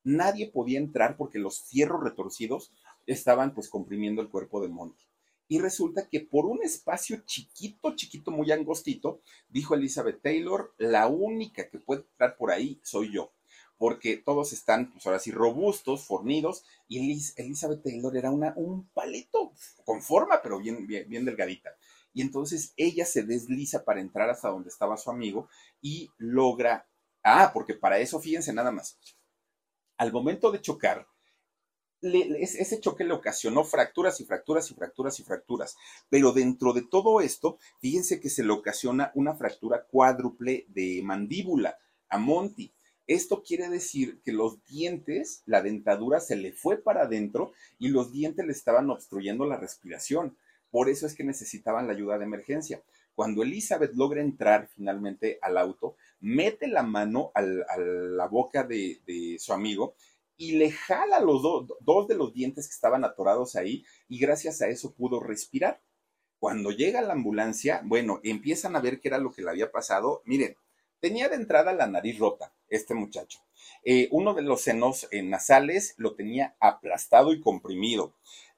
[0.05, 2.73] Nadie podía entrar porque los fierros retorcidos
[3.05, 5.03] estaban pues comprimiendo el cuerpo de Monty.
[5.49, 11.69] Y resulta que por un espacio chiquito, chiquito, muy angostito, dijo Elizabeth Taylor, la única
[11.69, 13.33] que puede entrar por ahí soy yo
[13.79, 16.99] porque todos están, pues ahora sí, robustos, fornidos, y
[17.37, 19.53] Elizabeth Taylor era una, un palito
[19.83, 21.71] con forma, pero bien, bien, bien delgadita
[22.13, 25.47] y entonces ella se desliza para entrar hasta donde estaba su amigo
[25.81, 26.87] y logra,
[27.23, 28.99] ah, porque para eso, fíjense nada más,
[29.97, 31.07] al momento de chocar,
[32.01, 35.75] ese choque le ocasionó fracturas y fracturas y fracturas y fracturas.
[36.09, 41.77] Pero dentro de todo esto, fíjense que se le ocasiona una fractura cuádruple de mandíbula
[42.07, 42.73] a Monty.
[43.09, 48.11] Esto quiere decir que los dientes, la dentadura se le fue para adentro y los
[48.11, 50.37] dientes le estaban obstruyendo la respiración.
[50.69, 52.83] Por eso es que necesitaban la ayuda de emergencia.
[53.15, 59.53] Cuando Elizabeth logra entrar finalmente al auto, mete la mano a la boca de, su
[59.53, 59.95] amigo
[60.37, 64.67] y le jala los dos de los dientes que estaban atorados ahí y gracias a
[64.67, 65.81] eso pudo respirar.
[66.37, 70.21] Cuando llega la ambulancia, bueno, empiezan a ver qué era lo que le había pasado.
[70.25, 70.55] Miren,
[70.99, 73.39] tenía de entrada la nariz rota, este muchacho.
[73.83, 78.13] Eh, uno de los senos eh, nasales lo tenía aplastado y comprimido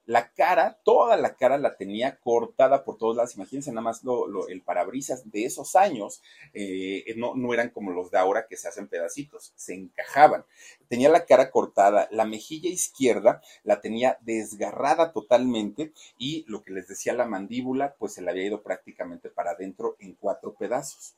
[0.06, 3.36] la cara, toda la cara la tenía cortada por todos lados.
[3.36, 4.02] Imagínense nada más
[4.50, 6.22] el parabrisas de esos años,
[6.54, 10.44] eh, no, no eran como los de ahora que se hacen pedacitos, se encajaban.
[10.90, 16.88] Tenía la cara cortada, la mejilla izquierda la tenía desgarrada totalmente y lo que les
[16.88, 21.16] decía la mandíbula, pues se le había ido prácticamente para adentro en cuatro pedazos.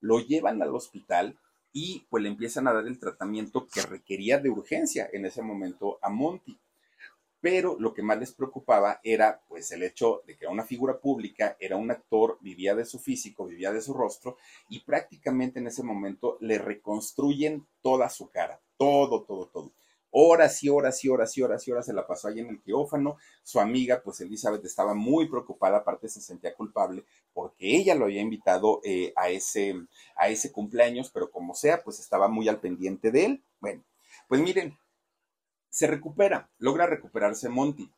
[0.00, 1.38] Lo llevan al hospital
[1.72, 5.98] y pues le empiezan a dar el tratamiento que requería de urgencia en ese momento
[6.02, 6.58] a Monty
[7.46, 10.98] pero lo que más les preocupaba era pues el hecho de que era una figura
[10.98, 14.36] pública, era un actor, vivía de su físico, vivía de su rostro
[14.68, 19.70] y prácticamente en ese momento le reconstruyen toda su cara, todo, todo, todo.
[20.18, 22.62] Horas y horas y horas y horas y horas se la pasó ahí en el
[22.62, 23.18] quirófano.
[23.42, 27.04] Su amiga, pues Elizabeth, estaba muy preocupada, aparte se sentía culpable
[27.34, 29.74] porque ella lo había invitado eh, a, ese,
[30.16, 33.44] a ese cumpleaños, pero como sea, pues estaba muy al pendiente de él.
[33.60, 33.84] Bueno,
[34.26, 34.78] pues miren,
[35.68, 37.92] se recupera, logra recuperarse Monty,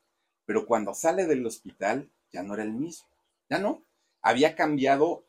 [0.45, 3.07] pero cuando sale del hospital ya no era el mismo,
[3.49, 3.85] ya no,
[4.23, 5.23] había cambiado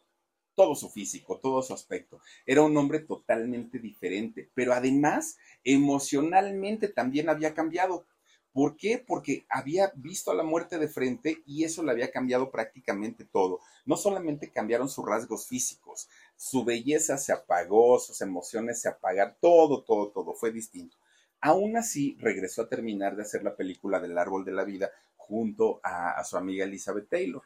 [0.59, 2.19] todo su físico, todo su aspecto.
[2.45, 8.03] Era un hombre totalmente diferente, pero además emocionalmente también había cambiado.
[8.51, 8.97] ¿Por qué?
[8.97, 13.61] Porque había visto a la muerte de frente y eso le había cambiado prácticamente todo.
[13.85, 19.81] No solamente cambiaron sus rasgos físicos, su belleza se apagó, sus emociones se apagaron, todo,
[19.83, 20.97] todo, todo fue distinto.
[21.39, 25.79] Aún así, regresó a terminar de hacer la película del Árbol de la Vida junto
[25.83, 27.43] a, su amiga Elizabeth Taylor.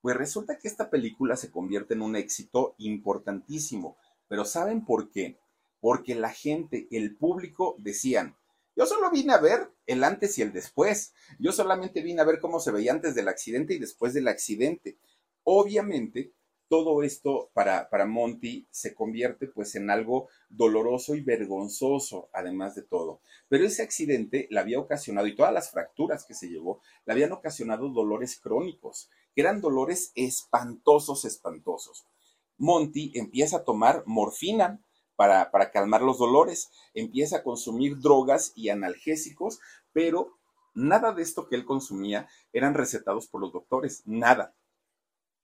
[0.00, 3.96] Pues resulta que esta película se convierte en un éxito importantísimo.
[4.28, 5.38] Pero ¿saben por qué?
[5.80, 8.36] Porque la gente, el público decían,
[8.76, 11.12] yo solo vine a ver el antes y el después.
[11.38, 14.98] Yo solamente vine a ver cómo se veía antes del accidente y después del accidente.
[15.42, 16.32] Obviamente,
[16.70, 22.82] todo esto para, para Monty se convierte pues en algo doloroso y vergonzoso, además de
[22.82, 23.20] todo.
[23.48, 27.32] Pero ese accidente le había ocasionado, y todas las fracturas que se llevó, le habían
[27.32, 32.04] ocasionado dolores crónicos, que eran dolores espantosos, espantosos.
[32.56, 34.80] Monty empieza a tomar morfina
[35.16, 39.60] para, para calmar los dolores, empieza a consumir drogas y analgésicos,
[39.92, 40.38] pero
[40.74, 44.54] nada de esto que él consumía eran recetados por los doctores, nada.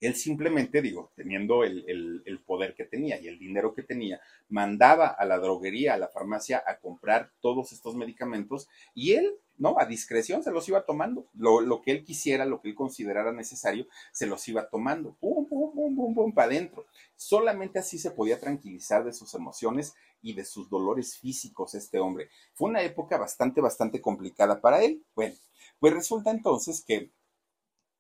[0.01, 5.07] Él simplemente, digo, teniendo el, el, poder que tenía y el dinero que tenía, mandaba
[5.07, 9.79] a la droguería, a la farmacia, a comprar todos estos medicamentos y él, ¿no?
[9.79, 11.27] A discreción se los iba tomando.
[11.35, 15.17] Lo, lo que él quisiera, lo que él considerara necesario, se los iba tomando.
[15.21, 16.87] Pum, pum, pum, pum, pum, para adentro.
[17.17, 22.29] Solamente así se podía tranquilizar de sus emociones y de sus dolores físicos este hombre.
[22.55, 25.05] Fue una época bastante, bastante complicada para él.
[25.15, 25.35] Bueno,
[25.79, 27.11] pues resulta entonces que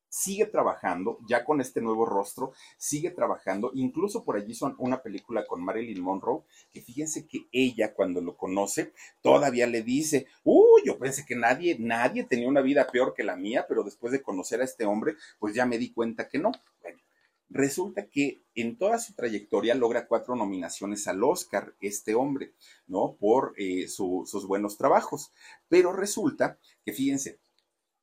[0.08, 5.46] sigue trabajando, ya con este nuevo rostro, sigue trabajando, incluso por allí son una película
[5.46, 6.42] con Marilyn Monroe,
[6.72, 8.92] que fíjense que ella cuando lo conoce,
[9.22, 13.36] todavía le dice, uy, yo pensé que nadie, nadie tenía una vida peor que la
[13.36, 16.52] mía, pero después de conocer a este hombre, pues ya me di cuenta que no.
[16.82, 16.98] Bueno,
[17.48, 22.54] resulta que en toda su trayectoria logra cuatro nominaciones al Oscar, este hombre,
[22.86, 23.16] ¿no?
[23.18, 25.32] Por eh, sus buenos trabajos.
[25.68, 27.38] Pero resulta que, fíjense,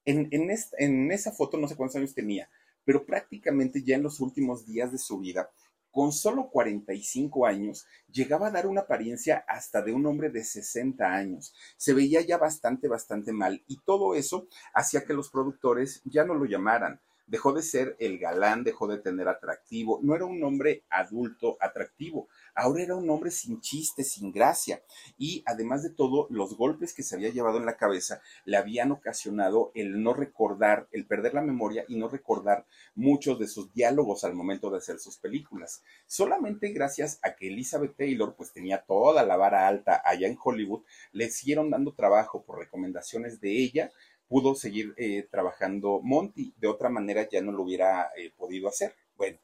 [0.05, 2.49] en, esa foto no sé cuántos años tenía,
[2.85, 5.49] pero prácticamente ya en los últimos días de su vida,
[5.91, 11.05] con solo 45 años, llegaba a dar una apariencia hasta de un hombre de 60
[11.05, 11.53] años.
[11.77, 16.33] Se veía ya bastante, bastante mal y todo eso hacía que los productores ya no
[16.33, 16.99] lo llamaran
[17.33, 22.27] dejó de ser el galán, dejó de tener atractivo, no era un hombre adulto atractivo,
[22.53, 24.83] ahora era un hombre sin chiste, sin gracia,
[25.17, 28.91] y además de todo, los golpes que se había llevado en la cabeza le habían
[28.91, 34.23] ocasionado el no recordar, el perder la memoria y no recordar muchos de sus diálogos
[34.23, 35.81] al momento de hacer sus películas.
[36.05, 40.83] Solamente gracias a que Elizabeth Taylor pues tenía toda la vara alta allá en Hollywood,
[41.11, 43.91] le siguieron dando trabajo por recomendaciones de ella,
[44.33, 46.55] pudo seguir eh, trabajando Monty.
[46.57, 48.95] De otra manera ya no lo hubiera eh, podido hacer.
[49.15, 49.37] Bueno,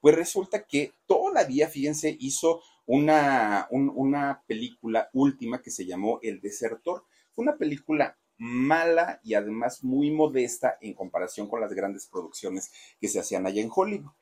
[0.00, 7.02] pues resulta que todavía, fíjense, hizo una, una película última que se llamó El Desertor.
[7.32, 12.70] Fue una película mala y además muy modesta en comparación con las grandes producciones
[13.00, 14.12] que se hacían allá en Hollywood.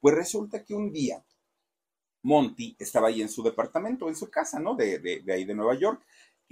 [0.00, 1.22] Pues resulta que un día
[2.22, 4.76] Monty estaba ahí en su departamento, en su casa, ¿no?
[4.76, 6.02] De, de, de ahí de Nueva York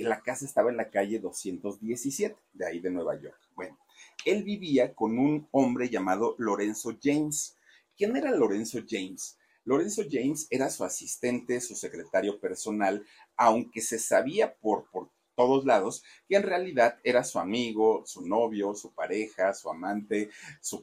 [0.08, 3.38] la casa estaba en la calle 217, de ahí de Nueva York.
[3.54, 3.78] Bueno,
[4.24, 7.56] él vivía con un hombre llamado Lorenzo James.
[7.96, 9.38] ¿Quién era Lorenzo James?
[9.64, 13.04] Lorenzo James era su asistente, su secretario personal,
[13.36, 18.74] aunque se sabía por, por todos lados, que en realidad era su amigo, su novio,
[18.74, 20.30] su pareja, su amante,
[20.60, 20.82] su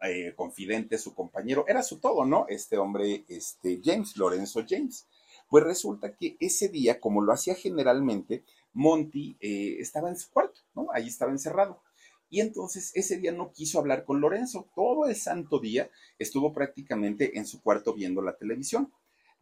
[0.00, 2.46] eh, confidente, su compañero, era su todo, ¿no?
[2.48, 5.06] Este hombre, este James, Lorenzo James.
[5.54, 8.42] Pues resulta que ese día, como lo hacía generalmente,
[8.72, 10.88] Monty eh, estaba en su cuarto, ¿no?
[10.92, 11.80] Ahí estaba encerrado.
[12.28, 14.68] Y entonces ese día no quiso hablar con Lorenzo.
[14.74, 18.92] Todo el santo día estuvo prácticamente en su cuarto viendo la televisión.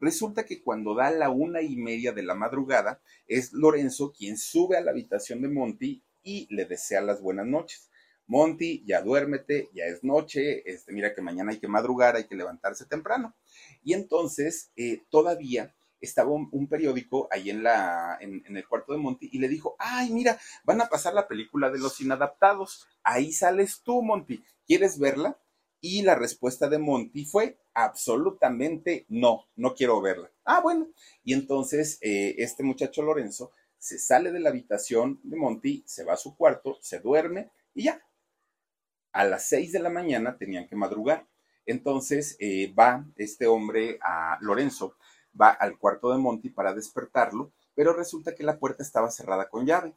[0.01, 4.77] Resulta que cuando da la una y media de la madrugada, es Lorenzo quien sube
[4.77, 7.89] a la habitación de Monty y le desea las buenas noches.
[8.27, 12.37] Monty, ya duérmete, ya es noche, este, mira que mañana hay que madrugar, hay que
[12.37, 13.35] levantarse temprano.
[13.83, 19.31] Y entonces eh, todavía estaba un, periódico ahí en, la, en, el cuarto de Monty
[19.33, 23.83] y le dijo, ay, mira, van a pasar la película de los inadaptados, ahí sales
[23.83, 25.39] tú, Monty, ¿quieres verla?
[25.81, 30.31] Y la respuesta de Monty fue absolutamente no, no quiero verla.
[30.45, 30.89] Ah, bueno.
[31.25, 36.13] Y entonces eh, este muchacho Lorenzo se sale de la habitación de Monty, se va
[36.13, 38.01] a su cuarto, se duerme y ya.
[39.13, 41.27] A las seis de la mañana tenían que madrugar.
[41.67, 44.97] Entonces eh, va este hombre a Lorenzo
[45.41, 49.67] va al cuarto de Monty para despertarlo, pero resulta que la puerta estaba cerrada con
[49.67, 49.95] llave.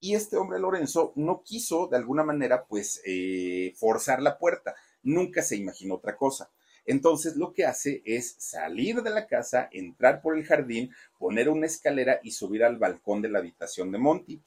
[0.00, 5.42] Y este hombre Lorenzo no quiso de alguna manera pues eh, forzar la puerta, nunca
[5.42, 6.50] se imaginó otra cosa.
[6.84, 11.66] Entonces lo que hace es salir de la casa, entrar por el jardín, poner una
[11.66, 14.42] escalera y subir al balcón de la habitación de Monty.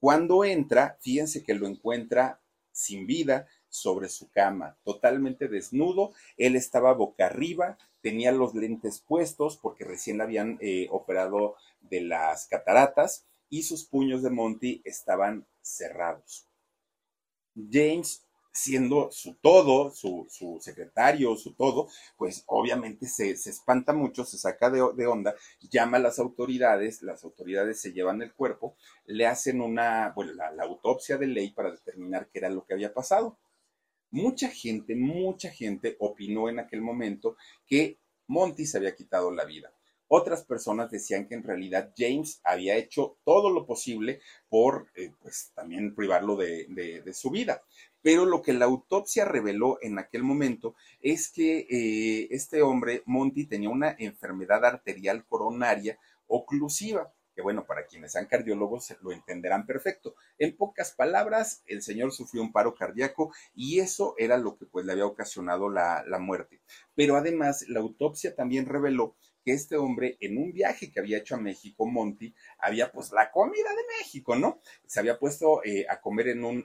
[0.00, 2.40] Cuando entra, fíjense que lo encuentra
[2.72, 6.12] sin vida sobre su cama, totalmente desnudo.
[6.36, 12.46] Él estaba boca arriba, tenía los lentes puestos porque recién habían eh, operado de las
[12.46, 16.46] cataratas y sus puños de Monty estaban cerrados.
[17.68, 20.28] James, siendo su todo, su,
[20.60, 25.34] secretario, su todo, pues obviamente se, espanta mucho, se saca de, onda,
[25.68, 30.62] llama a las autoridades, las autoridades se llevan el cuerpo, le hacen una, bueno, la
[30.62, 33.36] autopsia de ley para determinar qué era lo que había pasado.
[34.14, 37.36] Mucha gente, mucha gente opinó en aquel momento
[37.66, 37.98] que
[38.28, 39.74] Monty se había quitado la vida.
[40.06, 45.50] Otras personas decían que en realidad James había hecho todo lo posible por, eh, pues,
[45.56, 47.64] también privarlo de, su vida.
[48.02, 53.46] Pero lo que la autopsia reveló en aquel momento es que eh, este hombre, Monty,
[53.46, 55.98] tenía una enfermedad arterial coronaria
[56.28, 60.14] oclusiva que bueno, para quienes sean cardiólogos lo entenderán perfecto.
[60.38, 64.86] En pocas palabras, el señor sufrió un paro cardíaco y eso era lo que pues
[64.86, 66.60] le había ocasionado la, la muerte.
[66.94, 71.34] Pero además, la autopsia también reveló que este hombre en un viaje que había hecho
[71.34, 74.60] a México, Monty, había pues la comida de México, ¿no?
[74.86, 76.64] Se había puesto eh, a comer en un,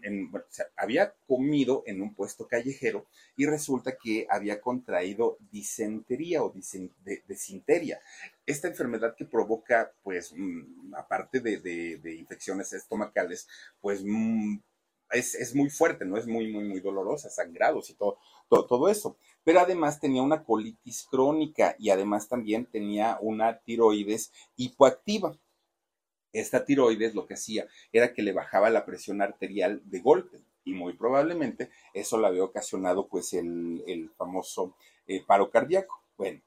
[0.77, 6.53] había comido en un puesto callejero y resulta que había contraído disentería o
[7.27, 7.99] disentería.
[8.45, 13.47] Esta enfermedad que provoca, pues, mm, aparte de, de, infecciones estomacales,
[13.81, 14.57] pues mm,
[15.11, 16.17] es, muy fuerte, ¿no?
[16.17, 19.17] Es muy, muy, muy dolorosa, sangrados y todo, todo, eso.
[19.43, 25.37] Pero además tenía una colitis crónica y además también tenía una tiroides hipoactiva.
[26.31, 30.73] Esta tiroides lo que hacía era que le bajaba la presión arterial de golpe y
[30.73, 34.75] muy probablemente eso le había ocasionado pues el, famoso
[35.07, 36.03] eh, paro cardíaco.
[36.17, 36.41] Bueno,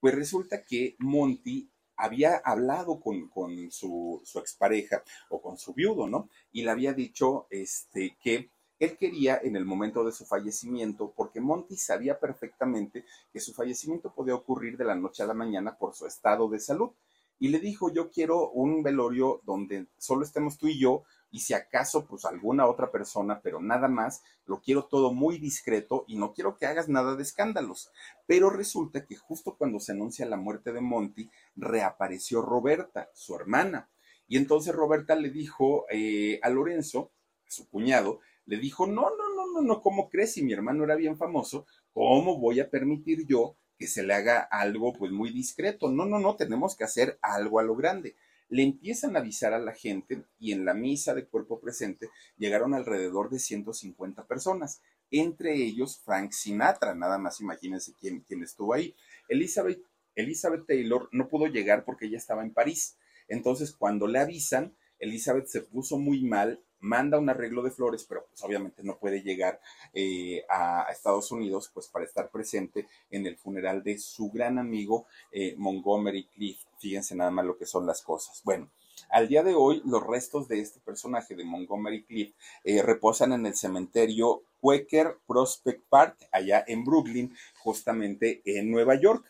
[0.00, 3.30] pues resulta que Monty había hablado con,
[3.70, 6.28] su, su, expareja o con su viudo, ¿no?
[6.52, 11.40] Y le había dicho este, que él quería en el momento de su fallecimiento, porque
[11.40, 15.94] Monty sabía perfectamente que su fallecimiento podía ocurrir de la noche a la mañana por
[15.94, 16.90] su estado de salud.
[17.38, 21.52] Y le dijo, yo quiero un velorio donde solo estemos tú y yo, y si
[21.52, 26.32] acaso, pues alguna otra persona, pero nada más, lo quiero todo muy discreto y no
[26.32, 27.90] quiero que hagas nada de escándalos.
[28.24, 33.90] Pero resulta que justo cuando se anuncia la muerte de Monty, reapareció Roberta, su hermana.
[34.28, 37.10] Y entonces Roberta le dijo eh, a Lorenzo,
[37.48, 40.32] a su cuñado, le dijo, no, no, no, no, no, ¿cómo crees?
[40.32, 44.40] Si mi hermano era bien famoso, ¿cómo voy a permitir yo que se le haga
[44.40, 45.90] algo pues muy discreto?
[45.90, 48.14] No, no, no, tenemos que hacer algo a lo grande
[48.48, 52.74] le empiezan a avisar a la gente y en la misa de cuerpo presente llegaron
[52.74, 54.80] alrededor de 150 personas,
[55.10, 58.94] entre ellos Frank Sinatra, nada más imagínense quién, quién estuvo ahí.
[59.28, 59.82] Elizabeth,
[60.14, 62.96] Elizabeth Taylor no pudo llegar porque ella estaba en París.
[63.28, 68.26] Entonces, cuando le avisan, Elizabeth se puso muy mal, manda un arreglo de flores, pero
[68.26, 69.60] pues obviamente no puede llegar
[69.92, 75.06] eh, a, Estados Unidos pues para estar presente en el funeral de su gran amigo
[75.32, 76.66] eh, Montgomery Clift.
[76.78, 78.42] Fíjense nada más lo que son las cosas.
[78.44, 78.70] Bueno,
[79.08, 83.46] al día de hoy, los restos de este personaje de Montgomery Clift eh, reposan en
[83.46, 89.24] el cementerio Quaker Prospect Park, allá en Brooklyn, justamente en Nueva York.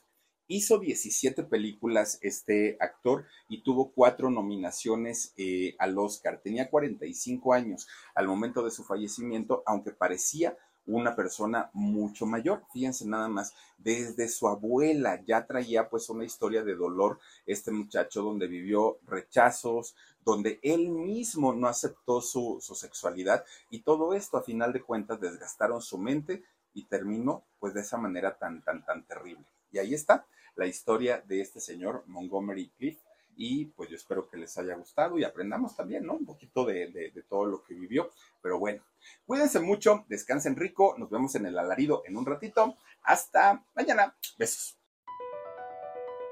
[0.46, 6.40] Hizo 17 películas este actor y tuvo cuatro nominaciones eh, al Oscar.
[6.42, 12.64] Tenía 45 años al momento de su fallecimiento, aunque parecía una persona mucho mayor.
[12.72, 18.22] Fíjense nada más, desde su abuela ya traía pues una historia de dolor este muchacho
[18.22, 24.42] donde vivió rechazos, donde él mismo no aceptó su, su sexualidad y todo esto a
[24.42, 29.06] final de cuentas desgastaron su mente y terminó pues de esa manera tan, tan, tan
[29.06, 29.44] terrible.
[29.74, 32.96] Y ahí está la historia de este señor Montgomery Cliff.
[33.36, 36.12] Y pues yo espero que les haya gustado y aprendamos también, ¿no?
[36.14, 38.08] Un poquito de, de, todo lo que vivió.
[38.40, 38.84] Pero bueno,
[39.26, 42.76] cuídense mucho, descansen rico, nos vemos en el alarido en un ratito.
[43.02, 44.14] Hasta mañana.
[44.38, 44.78] Besos.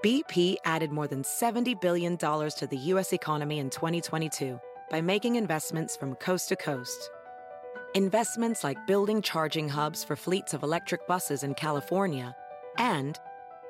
[0.04, 3.12] BP added more than $70 billion to the U.S.
[3.12, 7.10] economy in 2022 by making investments from coast to coast.
[7.94, 12.34] Investments like building charging hubs for fleets of electric buses in California
[12.78, 13.18] and